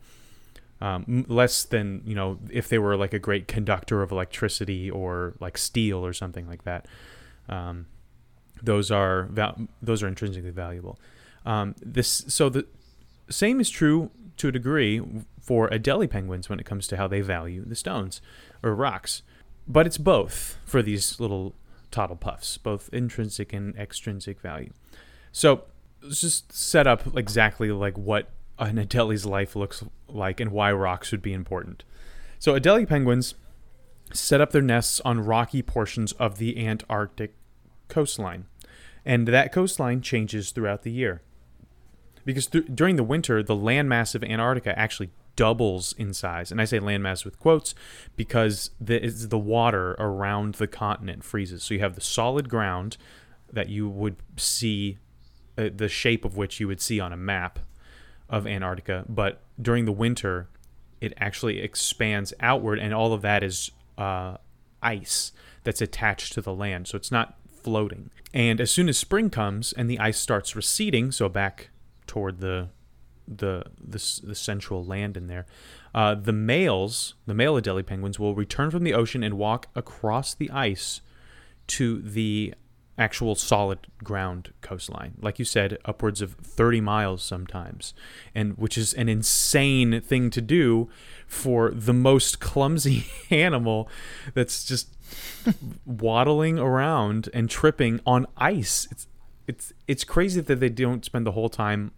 Um, 0.86 1.26
less 1.28 1.64
than 1.64 2.04
you 2.06 2.14
know 2.14 2.38
if 2.52 2.70
they 2.70 2.78
were 2.78 2.96
like 2.96 3.12
a 3.12 3.18
great 3.18 3.48
conductor 3.48 4.04
of 4.04 4.12
electricity 4.12 4.88
or 4.92 5.34
like 5.40 5.58
steel 5.58 6.06
or 6.06 6.14
something 6.14 6.48
like 6.48 6.64
that. 6.66 6.88
Um, 7.50 7.88
those 8.62 8.92
are 8.92 9.24
val- 9.32 9.68
those 9.82 10.04
are 10.04 10.08
intrinsically 10.08 10.52
valuable. 10.52 11.00
Um, 11.44 11.74
this 11.82 12.26
so 12.28 12.50
the 12.50 12.68
same 13.32 13.60
is 13.60 13.72
true 13.72 14.12
to 14.38 14.50
a 14.50 14.52
degree 14.52 15.02
for 15.42 15.70
Adelie 15.70 16.10
penguins 16.10 16.50
when 16.50 16.60
it 16.60 16.68
comes 16.68 16.88
to 16.90 16.98
how 16.98 17.08
they 17.08 17.22
value 17.22 17.66
the 17.66 17.76
stones 17.76 18.22
or 18.62 18.76
rocks, 18.76 19.24
but 19.68 19.88
it's 19.88 19.98
both 19.98 20.60
for 20.66 20.84
these 20.84 21.20
little 21.20 21.56
Toddle 21.90 22.16
puffs, 22.16 22.60
both 22.60 22.90
intrinsic 22.94 23.54
and 23.54 23.76
extrinsic 23.76 24.40
value. 24.40 24.72
So 25.32 25.64
let's 26.04 26.22
just 26.22 26.54
set 26.54 26.86
up 26.86 27.18
exactly 27.18 27.72
like 27.72 27.98
what 27.98 28.30
an 28.58 28.78
Adelie's 28.78 29.26
life 29.26 29.56
looks 29.56 29.84
like 30.08 30.40
and 30.40 30.52
why 30.52 30.72
rocks 30.72 31.12
would 31.12 31.22
be 31.22 31.34
important. 31.34 31.84
So 32.40 32.58
Adelie 32.58 32.88
penguins 32.88 33.36
set 34.14 34.42
up 34.42 34.52
their 34.52 34.62
nests 34.62 35.02
on 35.02 35.26
rocky 35.26 35.62
portions 35.62 36.12
of 36.14 36.38
the 36.38 36.66
Antarctic 36.66 37.34
coastline, 37.88 38.46
and 39.04 39.28
that 39.28 39.52
coastline 39.52 40.02
changes 40.02 40.52
throughout 40.52 40.84
the 40.84 40.92
year. 40.92 41.22
Because 42.24 42.48
th- 42.48 42.66
during 42.74 42.96
the 42.96 43.04
winter, 43.04 43.44
the 43.44 43.56
landmass 43.56 44.16
of 44.16 44.24
Antarctica 44.24 44.78
actually 44.78 45.12
doubles 45.36 45.94
in 45.98 46.14
size, 46.14 46.52
and 46.52 46.62
I 46.62 46.66
say 46.66 46.80
landmass 46.80 47.26
with 47.26 47.40
quotes 47.40 47.76
because 48.16 48.72
the 48.80 49.00
the 49.00 49.38
water 49.38 49.92
around 50.00 50.56
the 50.56 50.68
continent 50.68 51.24
freezes. 51.24 51.64
So 51.64 51.74
you 51.74 51.82
have 51.82 51.96
the 51.96 52.02
solid 52.02 52.50
ground 52.50 52.98
that 53.52 53.70
you 53.70 53.88
would 53.90 54.16
see, 54.38 54.98
uh, 55.58 55.70
the 55.76 55.90
shape 55.90 56.26
of 56.26 56.38
which 56.38 56.60
you 56.60 56.68
would 56.68 56.82
see 56.82 57.00
on 57.00 57.14
a 57.14 57.18
map 57.18 57.60
of 58.30 58.48
Antarctica, 58.48 59.06
but 59.08 59.42
during 59.62 59.86
the 59.86 59.92
winter, 59.92 60.50
it 61.02 61.14
actually 61.18 61.60
expands 61.62 62.34
outward, 62.40 62.80
and 62.80 62.94
all 62.94 63.14
of 63.14 63.22
that 63.22 63.44
is 63.44 63.72
uh, 63.98 64.38
ice 64.82 65.32
that's 65.64 65.82
attached 65.82 66.34
to 66.34 66.42
the 66.42 66.54
land. 66.54 66.88
So 66.88 66.96
it's 66.96 67.12
not 67.12 67.38
floating. 67.64 68.12
And 68.34 68.60
as 68.62 68.72
soon 68.72 68.90
as 68.90 68.98
spring 68.98 69.30
comes 69.30 69.74
and 69.74 69.90
the 69.90 70.00
ice 70.00 70.20
starts 70.20 70.56
receding, 70.56 71.12
so 71.12 71.30
back 71.30 71.70
toward 72.08 72.40
the 72.40 72.70
the 73.28 73.64
the, 73.84 74.22
the 74.24 74.36
central 74.36 74.86
land 74.86 75.18
in 75.18 75.28
there, 75.28 75.46
uh, 75.96 76.14
the 76.14 76.34
males, 76.34 77.16
the 77.26 77.34
male 77.34 77.60
Adelie 77.60 77.86
penguins, 77.86 78.20
will 78.20 78.36
return 78.36 78.70
from 78.70 78.84
the 78.84 78.94
ocean 78.94 79.24
and 79.24 79.36
walk 79.36 79.68
across 79.76 80.36
the 80.36 80.52
ice 80.52 81.02
to 81.68 82.02
the 82.02 82.54
actual 82.98 83.36
solid 83.36 83.80
ground 84.04 84.54
coastline. 84.62 85.14
Like 85.20 85.40
you 85.40 85.46
said, 85.46 85.78
upwards 85.86 86.22
of 86.22 86.34
30 86.34 86.82
miles 86.82 87.24
sometimes, 87.24 87.94
and 88.34 88.58
which 88.58 88.78
is 88.78 88.94
an 88.94 89.10
insane 89.10 90.00
thing 90.02 90.30
to 90.30 90.42
do 90.42 90.90
for 91.28 91.72
the 91.72 91.94
most 91.94 92.40
clumsy 92.40 93.06
animal 93.30 93.90
that's 94.34 94.64
just 94.64 94.96
waddling 95.86 96.58
around 96.58 97.30
and 97.34 97.50
tripping 97.50 98.00
on 98.06 98.26
ice. 98.38 98.88
It's 98.92 99.08
it's 99.48 99.74
it's 99.88 100.04
crazy 100.04 100.42
that 100.42 100.60
they 100.60 100.70
don't 100.70 101.06
spend 101.06 101.26
the 101.26 101.34
whole 101.34 101.50
time 101.50 101.92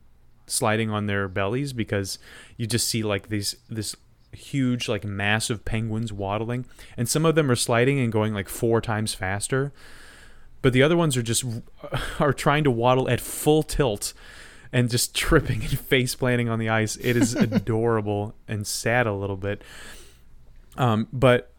sliding 0.47 0.89
on 0.89 1.07
their 1.07 1.27
bellies 1.27 1.73
because 1.73 2.19
you 2.55 2.65
just 2.65 2.87
see 2.87 3.03
like 3.03 3.29
these 3.29 3.55
this 3.69 3.95
huge 4.33 4.89
like 4.89 5.05
massive 5.05 5.63
penguins 5.63 6.11
waddling 6.11 6.65
and 6.97 7.07
some 7.07 7.25
of 7.25 7.35
them 7.35 7.49
are 7.49 7.55
sliding 7.55 7.99
and 7.99 8.11
going 8.11 8.33
like 8.33 8.49
four 8.49 8.81
times 8.81 9.13
faster 9.13 9.71
but 10.61 10.73
the 10.73 10.83
other 10.83 10.97
ones 10.97 11.15
are 11.17 11.23
just 11.23 11.43
are 12.19 12.33
trying 12.33 12.63
to 12.63 12.71
waddle 12.71 13.09
at 13.09 13.21
full 13.21 13.63
tilt 13.63 14.13
and 14.71 14.89
just 14.89 15.15
tripping 15.15 15.61
and 15.61 15.79
face 15.79 16.15
planting 16.15 16.49
on 16.49 16.59
the 16.59 16.69
ice. 16.69 16.95
It 16.97 17.15
is 17.15 17.33
adorable 17.35 18.35
and 18.47 18.65
sad 18.65 19.07
a 19.07 19.13
little 19.13 19.37
bit. 19.37 19.61
Um, 20.77 21.07
but 21.11 21.51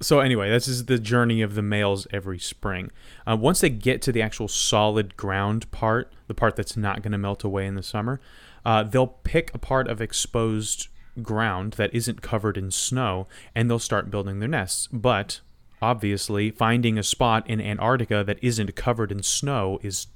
so 0.00 0.20
anyway, 0.20 0.50
this 0.50 0.68
is 0.68 0.86
the 0.86 0.98
journey 0.98 1.40
of 1.42 1.54
the 1.54 1.62
males 1.62 2.06
every 2.12 2.38
spring. 2.38 2.90
Uh, 3.26 3.36
once 3.36 3.60
they 3.60 3.70
get 3.70 4.02
to 4.02 4.12
the 4.12 4.22
actual 4.22 4.48
solid 4.48 5.16
ground 5.16 5.70
part, 5.70 6.12
the 6.26 6.34
part 6.34 6.56
that's 6.56 6.76
not 6.76 7.02
going 7.02 7.12
to 7.12 7.18
melt 7.18 7.44
away 7.44 7.66
in 7.66 7.74
the 7.74 7.82
summer, 7.82 8.20
uh, 8.64 8.82
they'll 8.82 9.06
pick 9.06 9.54
a 9.54 9.58
part 9.58 9.88
of 9.88 10.00
exposed 10.00 10.88
ground 11.22 11.74
that 11.74 11.94
isn't 11.94 12.20
covered 12.20 12.58
in 12.58 12.70
snow 12.70 13.26
and 13.54 13.70
they'll 13.70 13.78
start 13.78 14.10
building 14.10 14.38
their 14.38 14.48
nests. 14.48 14.86
But 14.92 15.40
obviously, 15.80 16.50
finding 16.50 16.98
a 16.98 17.02
spot 17.02 17.48
in 17.48 17.60
Antarctica 17.60 18.24
that 18.24 18.38
isn't 18.42 18.74
covered 18.76 19.12
in 19.12 19.22
snow 19.22 19.78
is 19.82 20.06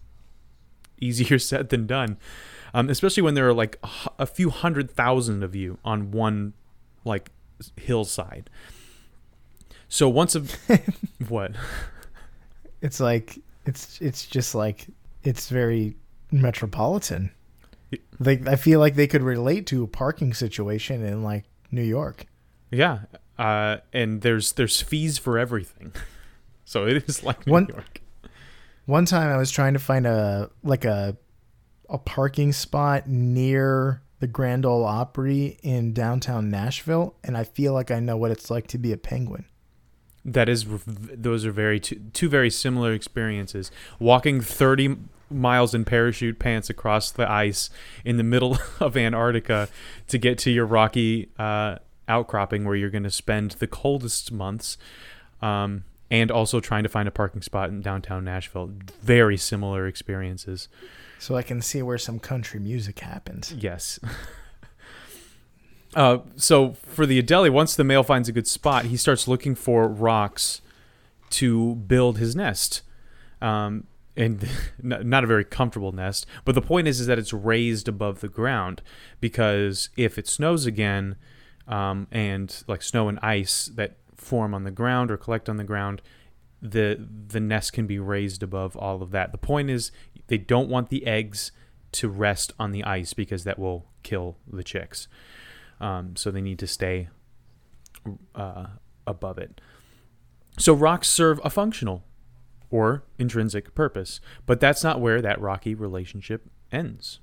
easier 1.01 1.39
said 1.39 1.69
than 1.69 1.87
done. 1.87 2.19
Um, 2.73 2.89
especially 2.89 3.25
when 3.25 3.35
there 3.35 3.49
are 3.49 3.55
like 3.55 3.79
a 4.19 4.27
few 4.27 4.51
hundred 4.51 4.91
thousand 4.91 5.43
of 5.43 5.57
you 5.57 5.79
on 5.85 6.13
one 6.13 6.53
like 7.05 7.31
hillside. 7.77 8.49
So 9.89 10.09
once 10.09 10.37
a 10.37 10.45
what? 11.29 11.53
It's 12.81 13.01
like 13.01 13.39
it's 13.67 14.01
it's 14.01 14.25
just 14.25 14.55
like 14.55 14.87
it's 15.25 15.49
very 15.49 15.97
metropolitan. 16.31 17.33
Like 18.21 18.47
I 18.47 18.55
feel 18.55 18.79
like 18.79 18.95
they 18.95 19.09
could 19.09 19.23
relate 19.23 19.67
to 19.67 19.83
a 19.83 19.89
parking 19.89 20.33
situation 20.33 21.05
in 21.05 21.25
like 21.25 21.45
New 21.73 21.83
York. 21.83 22.27
Yeah, 22.71 23.01
uh, 23.41 23.79
and 23.93 24.21
there's 24.21 24.53
there's 24.53 24.83
fees 24.83 25.17
for 25.17 25.39
everything, 25.39 25.93
so 26.65 26.87
it 26.87 27.09
is 27.09 27.25
like 27.25 27.47
New 27.47 27.53
One- 27.53 27.67
York. 27.67 28.03
One 28.85 29.07
time 29.07 29.29
I 29.29 29.37
was 29.37 29.51
trying 29.51 29.73
to 29.73 29.79
find 29.79 30.07
a 30.07 30.51
like 30.63 30.85
a 30.85 31.17
a 31.89 31.99
parking 31.99 32.53
spot 32.53 33.09
near 33.09 34.03
the 34.21 34.27
Grand 34.27 34.67
Ole 34.67 34.85
Opry 34.85 35.59
in 35.63 35.95
downtown 35.95 36.51
Nashville, 36.51 37.15
and 37.25 37.37
I 37.37 37.45
feel 37.45 37.73
like 37.73 37.91
I 37.91 37.99
know 37.99 38.17
what 38.17 38.31
it's 38.31 38.51
like 38.51 38.67
to 38.69 38.79
be 38.79 38.93
a 38.93 38.99
penguin. 38.99 39.47
That 40.23 40.51
is, 40.51 40.67
those 40.87 41.47
are 41.47 41.51
very 41.51 41.81
two, 41.81 41.97
two 42.13 42.29
very 42.29 42.51
similar 42.51 42.93
experiences. 42.93 43.71
Walking 43.99 44.43
30 44.43 44.99
miles 45.31 45.75
in 45.75 45.87
parachute 45.87 46.39
pants 46.39 46.69
across 46.69 47.11
the 47.11 47.31
ice 47.31 47.71
in 48.05 48.19
the 48.19 48.23
middle 48.23 48.59
of 48.81 48.99
Antarctica 48.99 49.69
to 50.09 50.19
get 50.19 50.37
to 50.39 50.51
your 50.51 50.67
rocky 50.67 51.31
uh, 51.39 51.77
outcropping 52.11 52.65
where 52.65 52.75
you're 52.75 52.91
going 52.91 53.05
to 53.05 53.11
spend 53.11 53.53
the 53.53 53.67
coldest 53.67 54.33
months, 54.33 54.77
um, 55.41 55.85
and 56.11 56.31
also 56.31 56.61
trying 56.61 56.83
to 56.83 56.89
find 56.89 57.07
a 57.07 57.11
parking 57.13 57.41
spot 57.41 57.71
in 57.71 57.81
downtown 57.81 58.25
Nashville. 58.25 58.73
Very 59.01 59.37
similar 59.37 59.87
experiences. 59.87 60.69
So 61.19 61.37
I 61.37 61.43
can 61.43 61.63
see 61.63 61.83
where 61.83 61.99
some 61.99 62.19
country 62.19 62.59
music 62.59 62.99
happens. 62.99 63.55
Yes. 63.57 64.01
uh, 65.95 66.19
so 66.37 66.73
for 66.83 67.07
the 67.07 67.23
Adelie, 67.23 67.51
once 67.51 67.77
the 67.77 67.85
male 67.85 68.03
finds 68.03 68.29
a 68.29 68.33
good 68.33 68.49
spot, 68.49 68.87
he 68.87 68.97
starts 68.97 69.29
looking 69.29 69.55
for 69.55 69.87
rocks 69.87 70.61
to 71.31 71.77
build 71.77 72.19
his 72.19 72.35
nest. 72.35 72.83
Um, 73.41 73.87
and 74.17 74.49
not 74.83 75.25
a 75.25 75.27
very 75.27 75.45
comfortable 75.45 75.93
nest, 75.93 76.27
but 76.45 76.55
the 76.55 76.63
point 76.63 76.89
is, 76.89 77.01
is 77.01 77.07
that 77.07 77.19
it's 77.19 77.33
raised 77.33 77.89
above 77.89 78.21
the 78.21 78.29
ground 78.29 78.83
because 79.21 79.89
if 79.97 80.19
it 80.19 80.27
snows 80.27 80.67
again, 80.67 81.17
um, 81.71 82.09
and 82.11 82.63
like 82.67 82.83
snow 82.83 83.09
and 83.09 83.19
ice 83.23 83.71
that 83.77 83.97
form 84.17 84.53
on 84.53 84.65
the 84.65 84.71
ground 84.71 85.11
or 85.11 85.17
collect 85.17 85.49
on 85.49 85.57
the 85.57 85.65
ground, 85.65 86.03
the 86.61 87.09
the 87.29 87.41
nest 87.41 87.73
can 87.73 87.87
be 87.87 87.99
raised 87.99 88.43
above 88.43 88.77
all 88.77 89.03
of 89.03 89.13
that. 89.13 89.33
The 89.33 89.39
point 89.39 89.71
is, 89.71 89.91
they 90.27 90.37
don't 90.37 90.69
want 90.69 90.91
the 90.91 91.07
eggs 91.07 91.53
to 91.93 92.09
rest 92.09 92.53
on 92.59 92.73
the 92.73 92.85
ice 92.85 93.15
because 93.15 93.45
that 93.45 93.59
will 93.59 93.87
kill 94.03 94.37
the 94.47 94.63
chicks. 94.63 95.09
Um, 95.81 96.15
so 96.17 96.31
they 96.31 96.43
need 96.43 96.59
to 96.59 96.67
stay 96.67 97.09
uh, 98.35 98.67
above 99.07 99.39
it. 99.39 99.61
So 100.59 100.75
rocks 100.75 101.09
serve 101.09 101.41
a 101.43 101.51
functional 101.51 102.05
or 102.71 103.05
intrinsic 103.19 103.75
purpose, 103.75 104.21
but 104.47 104.61
that's 104.61 104.85
not 104.85 105.01
where 105.01 105.23
that 105.23 105.41
rocky 105.41 105.75
relationship 105.75 106.49
ends. 106.71 107.21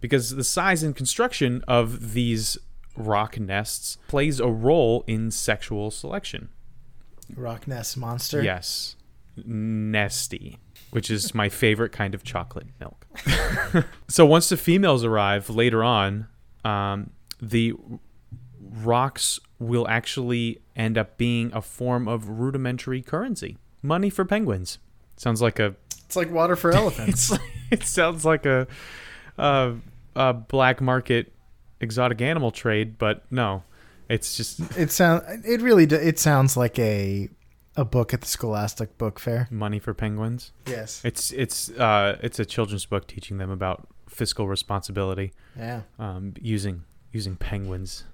Because 0.00 0.36
the 0.36 0.44
size 0.44 0.82
and 0.82 0.94
construction 0.94 1.62
of 1.66 2.14
these 2.14 2.58
rock 2.96 3.38
nests 3.38 3.98
plays 4.08 4.40
a 4.40 4.48
role 4.48 5.04
in 5.06 5.30
sexual 5.30 5.90
selection. 5.90 6.48
Rock 7.34 7.66
Nest 7.66 7.96
Monster. 7.96 8.42
Yes. 8.42 8.96
Nesty, 9.44 10.58
which 10.90 11.10
is 11.10 11.34
my 11.34 11.48
favorite 11.48 11.92
kind 11.92 12.14
of 12.14 12.22
chocolate 12.24 12.68
milk. 12.80 13.06
so 14.08 14.24
once 14.24 14.48
the 14.48 14.56
females 14.56 15.04
arrive 15.04 15.50
later 15.50 15.82
on, 15.84 16.26
um, 16.64 17.10
the 17.40 17.74
rocks 18.82 19.38
will 19.58 19.86
actually 19.88 20.60
end 20.74 20.96
up 20.98 21.16
being 21.16 21.50
a 21.52 21.62
form 21.62 22.08
of 22.08 22.28
rudimentary 22.28 23.02
currency. 23.02 23.56
Money 23.82 24.10
for 24.10 24.24
penguins. 24.24 24.78
Sounds 25.16 25.40
like 25.40 25.58
a 25.58 25.74
It's 26.06 26.16
like 26.16 26.30
water 26.30 26.56
for 26.56 26.70
elephants. 26.74 27.32
it 27.70 27.82
sounds 27.82 28.24
like 28.24 28.46
a, 28.46 28.66
a 29.38 29.74
a 30.14 30.32
black 30.32 30.80
market 30.80 31.32
exotic 31.80 32.20
animal 32.20 32.50
trade, 32.50 32.98
but 32.98 33.24
no. 33.30 33.62
It's 34.08 34.36
just 34.36 34.60
it 34.76 34.90
sounds 34.92 35.22
it 35.44 35.60
really 35.60 35.84
do, 35.86 35.96
it 35.96 36.18
sounds 36.18 36.56
like 36.56 36.78
a 36.78 37.28
a 37.76 37.84
book 37.84 38.14
at 38.14 38.20
the 38.22 38.26
Scholastic 38.26 38.96
Book 38.98 39.18
Fair. 39.18 39.48
money 39.50 39.78
for 39.78 39.92
penguins. 39.94 40.52
Yes. 40.66 41.02
It's 41.04 41.32
it's 41.32 41.70
uh 41.70 42.16
it's 42.22 42.38
a 42.38 42.44
children's 42.44 42.86
book 42.86 43.06
teaching 43.06 43.38
them 43.38 43.50
about 43.50 43.88
fiscal 44.08 44.46
responsibility. 44.48 45.32
Yeah. 45.58 45.82
um, 45.98 46.34
using 46.40 46.84
using 47.12 47.36
penguins 47.36 48.04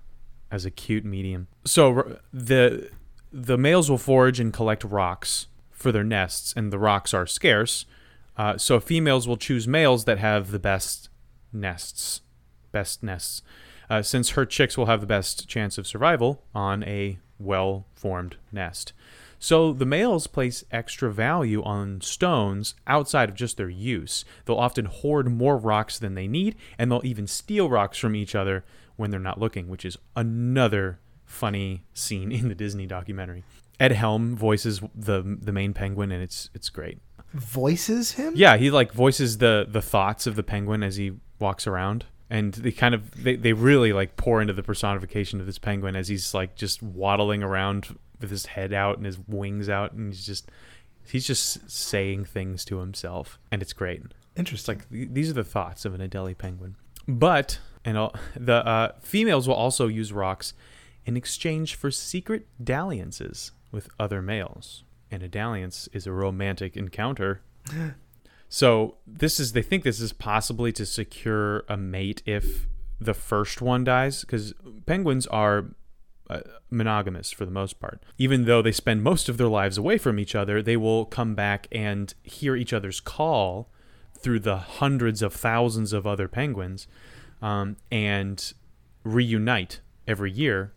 as 0.50 0.64
a 0.64 0.70
cute 0.70 1.04
medium. 1.04 1.48
So 1.64 2.18
the 2.32 2.90
the 3.32 3.58
males 3.58 3.90
will 3.90 3.98
forage 3.98 4.40
and 4.40 4.52
collect 4.52 4.84
rocks 4.84 5.46
for 5.70 5.92
their 5.92 6.04
nests, 6.04 6.54
and 6.56 6.72
the 6.72 6.78
rocks 6.78 7.12
are 7.12 7.26
scarce. 7.26 7.84
Uh, 8.36 8.56
so 8.56 8.80
females 8.80 9.28
will 9.28 9.36
choose 9.36 9.68
males 9.68 10.04
that 10.06 10.18
have 10.18 10.52
the 10.52 10.58
best 10.58 11.08
nests, 11.52 12.22
best 12.72 13.02
nests, 13.02 13.42
uh, 13.88 14.02
since 14.02 14.30
her 14.30 14.44
chicks 14.44 14.76
will 14.76 14.86
have 14.86 15.00
the 15.00 15.06
best 15.06 15.48
chance 15.48 15.78
of 15.78 15.86
survival 15.86 16.42
on 16.54 16.82
a 16.84 17.18
well-formed 17.38 18.36
nest. 18.50 18.92
So 19.38 19.72
the 19.72 19.84
males 19.84 20.28
place 20.28 20.64
extra 20.70 21.12
value 21.12 21.64
on 21.64 22.00
stones 22.00 22.76
outside 22.86 23.28
of 23.28 23.34
just 23.34 23.56
their 23.56 23.68
use. 23.68 24.24
They'll 24.44 24.56
often 24.56 24.84
hoard 24.84 25.28
more 25.28 25.56
rocks 25.56 25.98
than 25.98 26.14
they 26.14 26.28
need, 26.28 26.54
and 26.78 26.90
they'll 26.90 27.04
even 27.04 27.26
steal 27.26 27.68
rocks 27.68 27.98
from 27.98 28.14
each 28.14 28.36
other 28.36 28.64
when 28.94 29.10
they're 29.10 29.18
not 29.18 29.40
looking, 29.40 29.68
which 29.68 29.84
is 29.84 29.98
another 30.14 31.00
funny 31.24 31.82
scene 31.92 32.30
in 32.30 32.48
the 32.48 32.54
Disney 32.54 32.86
documentary. 32.86 33.42
Ed 33.80 33.92
Helms 33.92 34.38
voices 34.38 34.80
the 34.94 35.38
the 35.42 35.50
main 35.50 35.72
penguin, 35.72 36.12
and 36.12 36.22
it's 36.22 36.48
it's 36.54 36.68
great. 36.68 36.98
Voices 37.34 38.12
him? 38.12 38.34
Yeah, 38.36 38.56
he 38.56 38.70
like 38.70 38.92
voices 38.92 39.38
the 39.38 39.66
the 39.68 39.82
thoughts 39.82 40.28
of 40.28 40.36
the 40.36 40.44
penguin 40.44 40.84
as 40.84 40.96
he 40.96 41.14
walks 41.40 41.66
around. 41.66 42.04
And 42.32 42.54
they 42.54 42.72
kind 42.72 42.94
of 42.94 43.22
they, 43.22 43.36
they 43.36 43.52
really 43.52 43.92
like 43.92 44.16
pour 44.16 44.40
into 44.40 44.54
the 44.54 44.62
personification 44.62 45.38
of 45.38 45.44
this 45.44 45.58
penguin 45.58 45.94
as 45.94 46.08
he's 46.08 46.32
like 46.32 46.56
just 46.56 46.82
waddling 46.82 47.42
around 47.42 47.98
with 48.22 48.30
his 48.30 48.46
head 48.46 48.72
out 48.72 48.96
and 48.96 49.04
his 49.04 49.18
wings 49.28 49.68
out 49.68 49.92
and 49.92 50.14
he's 50.14 50.24
just 50.24 50.50
he's 51.06 51.26
just 51.26 51.70
saying 51.70 52.24
things 52.24 52.64
to 52.64 52.78
himself 52.78 53.38
and 53.50 53.60
it's 53.60 53.74
great. 53.74 54.00
It's 54.00 54.14
Interesting. 54.34 54.78
like 54.78 54.88
th- 54.90 55.08
these 55.12 55.28
are 55.28 55.34
the 55.34 55.44
thoughts 55.44 55.84
of 55.84 55.92
an 55.92 56.00
Adelie 56.00 56.38
penguin. 56.38 56.76
But 57.06 57.58
and 57.84 57.98
all, 57.98 58.14
the 58.34 58.66
uh, 58.66 58.92
females 59.02 59.46
will 59.46 59.54
also 59.54 59.88
use 59.88 60.10
rocks 60.10 60.54
in 61.04 61.18
exchange 61.18 61.74
for 61.74 61.90
secret 61.90 62.46
dalliances 62.62 63.52
with 63.70 63.90
other 64.00 64.22
males. 64.22 64.84
And 65.10 65.22
a 65.22 65.28
dalliance 65.28 65.86
is 65.92 66.06
a 66.06 66.12
romantic 66.12 66.78
encounter. 66.78 67.42
so 68.54 68.96
this 69.06 69.40
is 69.40 69.52
they 69.52 69.62
think 69.62 69.82
this 69.82 69.98
is 69.98 70.12
possibly 70.12 70.72
to 70.72 70.84
secure 70.84 71.64
a 71.70 71.76
mate 71.78 72.22
if 72.26 72.66
the 73.00 73.14
first 73.14 73.62
one 73.62 73.82
dies 73.82 74.20
because 74.20 74.52
penguins 74.84 75.26
are 75.28 75.70
uh, 76.28 76.40
monogamous 76.68 77.32
for 77.32 77.46
the 77.46 77.50
most 77.50 77.80
part. 77.80 78.02
Even 78.18 78.44
though 78.44 78.60
they 78.60 78.70
spend 78.70 79.02
most 79.02 79.30
of 79.30 79.38
their 79.38 79.48
lives 79.48 79.78
away 79.78 79.96
from 79.96 80.18
each 80.18 80.34
other, 80.34 80.60
they 80.60 80.76
will 80.76 81.06
come 81.06 81.34
back 81.34 81.66
and 81.72 82.12
hear 82.24 82.54
each 82.54 82.74
other's 82.74 83.00
call 83.00 83.70
through 84.18 84.40
the 84.40 84.58
hundreds 84.58 85.22
of 85.22 85.32
thousands 85.32 85.94
of 85.94 86.06
other 86.06 86.28
penguins 86.28 86.86
um, 87.40 87.78
and 87.90 88.52
reunite 89.02 89.80
every 90.06 90.30
year 90.30 90.74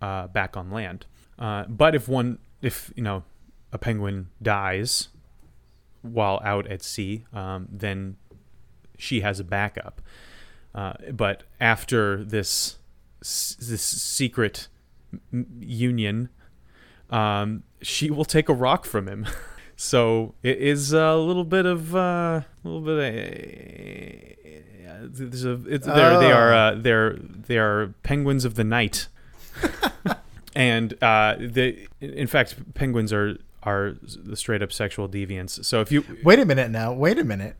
uh, 0.00 0.28
back 0.28 0.56
on 0.56 0.70
land. 0.70 1.06
Uh, 1.40 1.64
but 1.64 1.92
if 1.92 2.06
one, 2.06 2.38
if 2.62 2.92
you 2.94 3.02
know, 3.02 3.24
a 3.72 3.78
penguin 3.78 4.28
dies 4.40 5.08
while 6.06 6.40
out 6.44 6.66
at 6.66 6.82
sea, 6.82 7.24
um, 7.32 7.68
then 7.70 8.16
she 8.98 9.20
has 9.20 9.38
a 9.40 9.44
backup. 9.44 10.00
Uh, 10.74 10.94
but 11.12 11.42
after 11.60 12.22
this 12.24 12.78
this 13.20 13.82
secret 13.82 14.68
union, 15.60 16.28
um, 17.10 17.62
she 17.82 18.10
will 18.10 18.24
take 18.24 18.48
a 18.48 18.54
rock 18.54 18.84
from 18.84 19.08
him. 19.08 19.26
So 19.78 20.34
it 20.42 20.56
is 20.56 20.94
a 20.94 21.16
little 21.16 21.44
bit 21.44 21.66
of 21.66 21.94
uh, 21.94 22.40
a 22.40 22.44
little 22.64 22.80
bit 22.80 22.96
of. 22.96 24.88
Uh, 24.88 25.06
there's 25.10 25.44
a, 25.44 25.60
it's, 25.68 25.86
they're, 25.86 26.18
they 26.18 26.32
are 26.32 26.52
Oh. 26.54 26.56
uh, 26.56 26.74
they're 26.76 27.16
they 27.20 27.58
are 27.58 27.88
penguins 28.02 28.46
of 28.46 28.54
the 28.54 28.64
night, 28.64 29.08
and 30.56 30.94
uh, 31.02 31.36
they 31.38 31.88
in 32.00 32.26
fact 32.26 32.72
penguins 32.72 33.12
are 33.12 33.36
are 33.66 33.94
the 34.00 34.36
straight 34.36 34.62
up 34.62 34.72
sexual 34.72 35.08
deviants. 35.08 35.64
So 35.64 35.80
if 35.80 35.90
you 35.92 36.04
Wait 36.22 36.38
a 36.38 36.46
minute 36.46 36.70
now. 36.70 36.92
Wait 36.92 37.18
a 37.18 37.24
minute. 37.24 37.56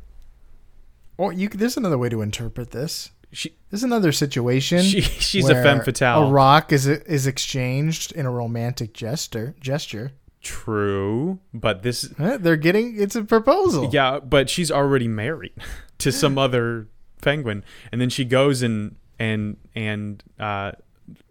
Or 1.18 1.32
you, 1.32 1.48
there's 1.48 1.76
another 1.76 1.98
way 1.98 2.08
to 2.08 2.22
interpret 2.22 2.70
this. 2.70 3.10
she, 3.32 3.56
There's 3.70 3.82
another 3.82 4.12
situation. 4.12 4.82
she 4.82 5.00
she's 5.02 5.48
a 5.48 5.54
femme 5.54 5.82
fatale. 5.82 6.28
A 6.28 6.30
rock 6.30 6.72
is 6.72 6.86
is 6.86 7.26
exchanged 7.26 8.12
in 8.12 8.24
a 8.24 8.30
romantic 8.30 8.94
gesture. 8.94 9.54
Gesture. 9.60 10.12
True, 10.42 11.40
but 11.52 11.82
this 11.82 12.02
They're 12.18 12.56
getting. 12.56 13.00
It's 13.00 13.16
a 13.16 13.24
proposal. 13.24 13.90
Yeah, 13.92 14.20
but 14.20 14.48
she's 14.48 14.70
already 14.70 15.08
married 15.08 15.52
to 15.98 16.12
some 16.12 16.38
other 16.38 16.86
penguin, 17.20 17.64
and 17.90 18.00
then 18.00 18.10
she 18.10 18.24
goes 18.24 18.62
and 18.62 18.94
and 19.18 19.56
and 19.74 20.22
uh, 20.38 20.72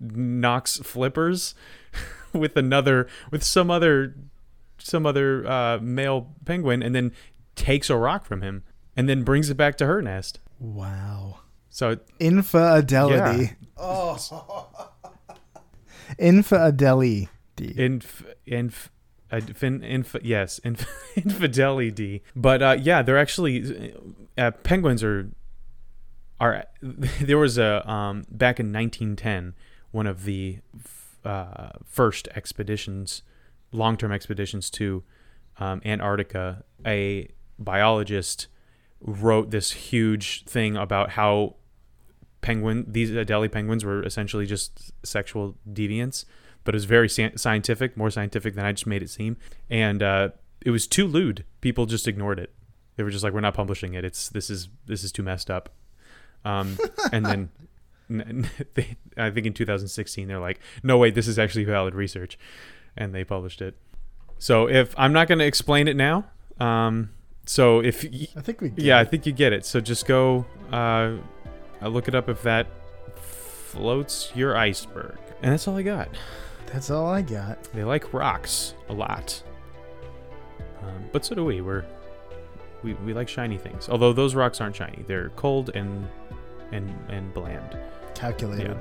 knocks 0.01 0.77
flippers 0.79 1.55
with 2.33 2.57
another 2.57 3.07
with 3.31 3.43
some 3.43 3.71
other 3.71 4.15
some 4.85 5.07
other 5.07 5.47
uh, 5.47 5.79
male 5.81 6.35
penguin, 6.45 6.83
and 6.83 6.93
then 6.93 7.11
takes 7.55 7.89
a 7.89 7.97
rock 7.97 8.23
from 8.25 8.43
him, 8.43 8.63
and 8.95 9.09
then 9.09 9.23
brings 9.23 9.49
it 9.49 9.57
back 9.57 9.77
to 9.79 9.87
her 9.87 9.99
nest. 9.99 10.39
Wow. 10.59 11.39
So 11.69 11.97
Infidelity. 12.19 13.53
Oh. 13.75 14.17
Infidelity. 16.19 17.29
inf 17.59 18.23
inf. 18.45 18.91
Uh, 19.31 19.41
fin, 19.41 19.83
inf, 19.83 20.15
yes, 20.21 20.59
inf, 20.59 20.85
infidelity. 21.15 22.21
But 22.35 22.61
uh, 22.61 22.77
yeah, 22.79 23.01
they're 23.01 23.17
actually 23.17 23.95
uh, 24.37 24.51
penguins 24.51 25.03
are 25.03 25.31
are. 26.39 26.65
There 27.21 27.39
was 27.39 27.57
a 27.57 27.89
um, 27.89 28.21
back 28.29 28.59
in 28.59 28.71
1910, 28.71 29.55
one 29.91 30.05
of 30.05 30.25
the 30.25 30.59
uh, 31.25 31.69
first 31.83 32.27
expeditions, 32.35 33.23
long 33.75 33.97
term 33.97 34.11
expeditions 34.11 34.69
to 34.71 35.03
um, 35.57 35.81
Antarctica. 35.85 36.63
A 36.85 37.29
biologist 37.59 38.47
wrote 39.01 39.51
this 39.51 39.71
huge 39.71 40.43
thing 40.45 40.75
about 40.75 41.11
how 41.11 41.55
penguin 42.41 42.85
these 42.87 43.11
Adelie 43.11 43.51
penguins 43.51 43.83
were 43.83 44.03
essentially 44.03 44.45
just 44.45 44.91
sexual 45.03 45.55
deviants, 45.71 46.25
but 46.63 46.75
it 46.75 46.77
was 46.77 46.85
very 46.85 47.09
scientific, 47.09 47.97
more 47.97 48.09
scientific 48.09 48.55
than 48.55 48.65
I 48.65 48.71
just 48.71 48.87
made 48.87 49.01
it 49.01 49.09
seem, 49.09 49.37
and 49.69 50.01
uh, 50.03 50.29
it 50.61 50.71
was 50.71 50.87
too 50.87 51.07
lewd. 51.07 51.45
People 51.61 51.85
just 51.85 52.07
ignored 52.07 52.39
it. 52.39 52.53
They 52.95 53.03
were 53.03 53.09
just 53.09 53.23
like, 53.23 53.33
"We're 53.33 53.41
not 53.41 53.53
publishing 53.53 53.93
it. 53.93 54.05
It's 54.05 54.29
this 54.29 54.49
is 54.49 54.69
this 54.85 55.03
is 55.03 55.11
too 55.11 55.23
messed 55.23 55.49
up." 55.49 55.69
Um, 56.43 56.77
and 57.11 57.25
then 57.25 57.49
I 59.17 59.31
think 59.31 59.47
in 59.47 59.53
2016 59.53 60.27
they're 60.27 60.39
like, 60.39 60.59
"No 60.83 60.97
wait, 60.97 61.15
this 61.15 61.27
is 61.27 61.39
actually 61.39 61.65
valid 61.65 61.95
research," 61.95 62.37
and 62.97 63.13
they 63.13 63.23
published 63.23 63.61
it. 63.61 63.75
So 64.37 64.67
if 64.69 64.93
I'm 64.97 65.13
not 65.13 65.27
going 65.27 65.39
to 65.39 65.45
explain 65.45 65.87
it 65.87 65.95
now, 65.95 66.25
um, 66.59 67.09
so 67.45 67.79
if 67.79 68.03
y- 68.03 68.27
I 68.35 68.41
think 68.41 68.61
we. 68.61 68.69
Get 68.69 68.83
yeah, 68.83 68.99
I 68.99 69.05
think 69.05 69.25
you 69.25 69.31
get 69.31 69.53
it. 69.53 69.65
So 69.65 69.79
just 69.79 70.05
go 70.07 70.45
uh, 70.71 71.15
look 71.81 72.07
it 72.07 72.15
up 72.15 72.29
if 72.29 72.41
that 72.43 72.67
floats 73.15 74.31
your 74.35 74.57
iceberg. 74.57 75.17
And 75.41 75.51
that's 75.51 75.67
all 75.67 75.77
I 75.77 75.83
got. 75.83 76.09
That's 76.67 76.89
all 76.89 77.07
I 77.07 77.21
got. 77.21 77.63
They 77.73 77.83
like 77.83 78.13
rocks 78.13 78.73
a 78.89 78.93
lot. 78.93 79.41
Um, 80.81 81.09
but 81.11 81.25
so 81.25 81.35
do 81.35 81.45
we. 81.45 81.61
We're 81.61 81.85
we, 82.83 82.93
we 82.95 83.13
like 83.13 83.27
shiny 83.29 83.57
things. 83.57 83.89
Although 83.89 84.13
those 84.13 84.35
rocks 84.35 84.61
aren't 84.61 84.75
shiny. 84.75 85.03
They're 85.07 85.29
cold 85.29 85.71
and 85.75 86.07
and 86.71 86.93
and 87.09 87.33
bland. 87.33 87.77
Calculated. 88.13 88.77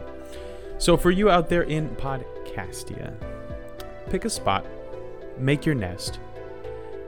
So 0.78 0.96
for 0.96 1.10
you 1.10 1.30
out 1.30 1.48
there 1.48 1.62
in 1.62 1.88
Podcastia, 1.96 3.14
pick 4.10 4.24
a 4.24 4.30
spot, 4.30 4.64
make 5.38 5.64
your 5.66 5.74
nest, 5.74 6.18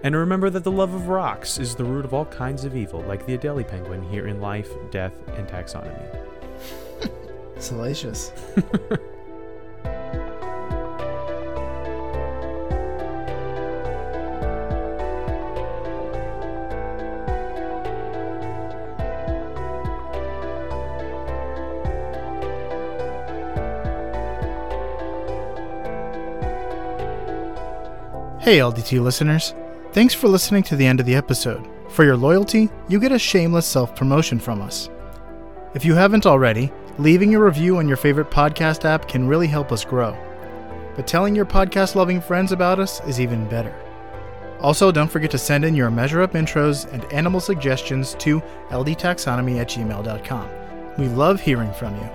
and 0.02 0.14
remember 0.14 0.50
that 0.50 0.64
the 0.64 0.70
love 0.70 0.94
of 0.94 1.08
rocks 1.08 1.58
is 1.58 1.74
the 1.74 1.84
root 1.84 2.04
of 2.04 2.14
all 2.14 2.26
kinds 2.26 2.64
of 2.64 2.76
evil, 2.76 3.00
like 3.02 3.26
the 3.26 3.36
Adelie 3.36 3.66
penguin 3.66 4.02
here 4.02 4.28
in 4.28 4.40
Life, 4.40 4.70
Death, 4.90 5.14
and 5.36 5.48
Taxonomy. 5.48 6.24
Salacious. 7.58 8.32
Hey, 28.46 28.58
LDT 28.58 29.02
listeners. 29.02 29.56
Thanks 29.90 30.14
for 30.14 30.28
listening 30.28 30.62
to 30.62 30.76
the 30.76 30.86
end 30.86 31.00
of 31.00 31.06
the 31.06 31.16
episode. 31.16 31.68
For 31.88 32.04
your 32.04 32.16
loyalty, 32.16 32.70
you 32.88 33.00
get 33.00 33.10
a 33.10 33.18
shameless 33.18 33.66
self 33.66 33.96
promotion 33.96 34.38
from 34.38 34.62
us. 34.62 34.88
If 35.74 35.84
you 35.84 35.96
haven't 35.96 36.26
already, 36.26 36.72
leaving 36.96 37.34
a 37.34 37.40
review 37.40 37.78
on 37.78 37.88
your 37.88 37.96
favorite 37.96 38.30
podcast 38.30 38.84
app 38.84 39.08
can 39.08 39.26
really 39.26 39.48
help 39.48 39.72
us 39.72 39.84
grow. 39.84 40.16
But 40.94 41.08
telling 41.08 41.34
your 41.34 41.44
podcast 41.44 41.96
loving 41.96 42.20
friends 42.20 42.52
about 42.52 42.78
us 42.78 43.00
is 43.08 43.20
even 43.20 43.48
better. 43.48 43.74
Also, 44.60 44.92
don't 44.92 45.10
forget 45.10 45.32
to 45.32 45.38
send 45.38 45.64
in 45.64 45.74
your 45.74 45.90
measure 45.90 46.22
up 46.22 46.34
intros 46.34 46.88
and 46.92 47.04
animal 47.12 47.40
suggestions 47.40 48.14
to 48.20 48.40
ldtaxonomy 48.68 49.58
at 49.58 49.70
gmail.com. 49.70 50.48
We 50.98 51.08
love 51.08 51.40
hearing 51.40 51.72
from 51.72 51.96
you. 51.96 52.08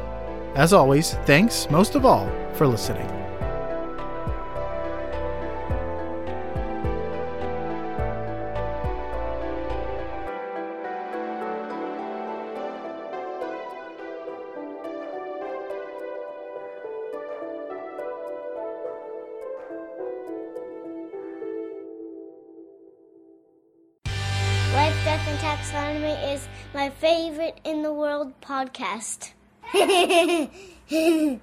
As 0.55 0.71
always, 0.71 1.15
thanks, 1.25 1.69
most 1.69 1.95
of 1.95 2.05
all, 2.05 2.32
for 2.53 2.67
listening. 2.67 3.20
In 27.72 27.84
the 27.84 27.93
world 27.93 28.34
podcast. 28.41 29.32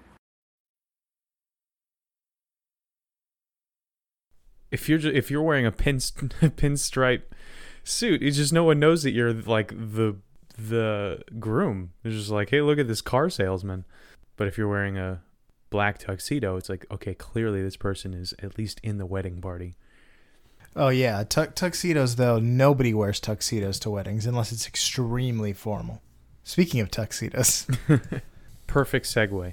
If 4.71 4.87
you're 4.87 4.99
ju- 4.99 5.13
if 5.15 5.31
you're 5.31 5.43
wearing 5.43 5.65
a 5.65 5.73
pin 5.73 5.97
pinstripe 5.97 7.23
suit, 7.85 8.23
it's 8.23 8.37
just 8.37 8.53
no 8.53 8.65
one 8.65 8.79
knows 8.79 9.03
that 9.03 9.13
you're 9.13 9.33
like 9.33 9.71
the 9.71 10.17
the 10.59 11.23
groom. 11.39 11.93
It's 12.05 12.15
just 12.17 12.31
like, 12.31 12.51
hey, 12.51 12.61
look 12.61 12.79
at 12.79 12.87
this 12.89 13.01
car 13.01 13.31
salesman. 13.31 13.87
But 14.37 14.47
if 14.49 14.59
you're 14.59 14.69
wearing 14.69 14.99
a 14.99 15.23
black 15.71 15.99
tuxedo, 15.99 16.57
it's 16.57 16.69
like, 16.69 16.85
okay, 16.91 17.15
clearly 17.15 17.63
this 17.63 17.77
person 17.77 18.13
is 18.13 18.35
at 18.43 18.59
least 18.59 18.79
in 18.83 18.99
the 18.99 19.07
wedding 19.07 19.41
party. 19.41 19.77
Oh, 20.77 20.89
yeah. 20.91 21.25
Tu- 21.25 21.47
tuxedos, 21.55 22.17
though, 22.17 22.39
nobody 22.39 22.93
wears 22.93 23.21
tuxedos 23.21 23.79
to 23.81 23.91
weddings 23.91 24.27
unless 24.27 24.53
it's 24.53 24.67
extremely 24.69 25.53
formal. 25.53 26.03
Speaking 26.49 26.81
of 26.81 26.91
tuxedos, 26.91 27.67
Perfect 28.67 29.05
segue. 29.05 29.53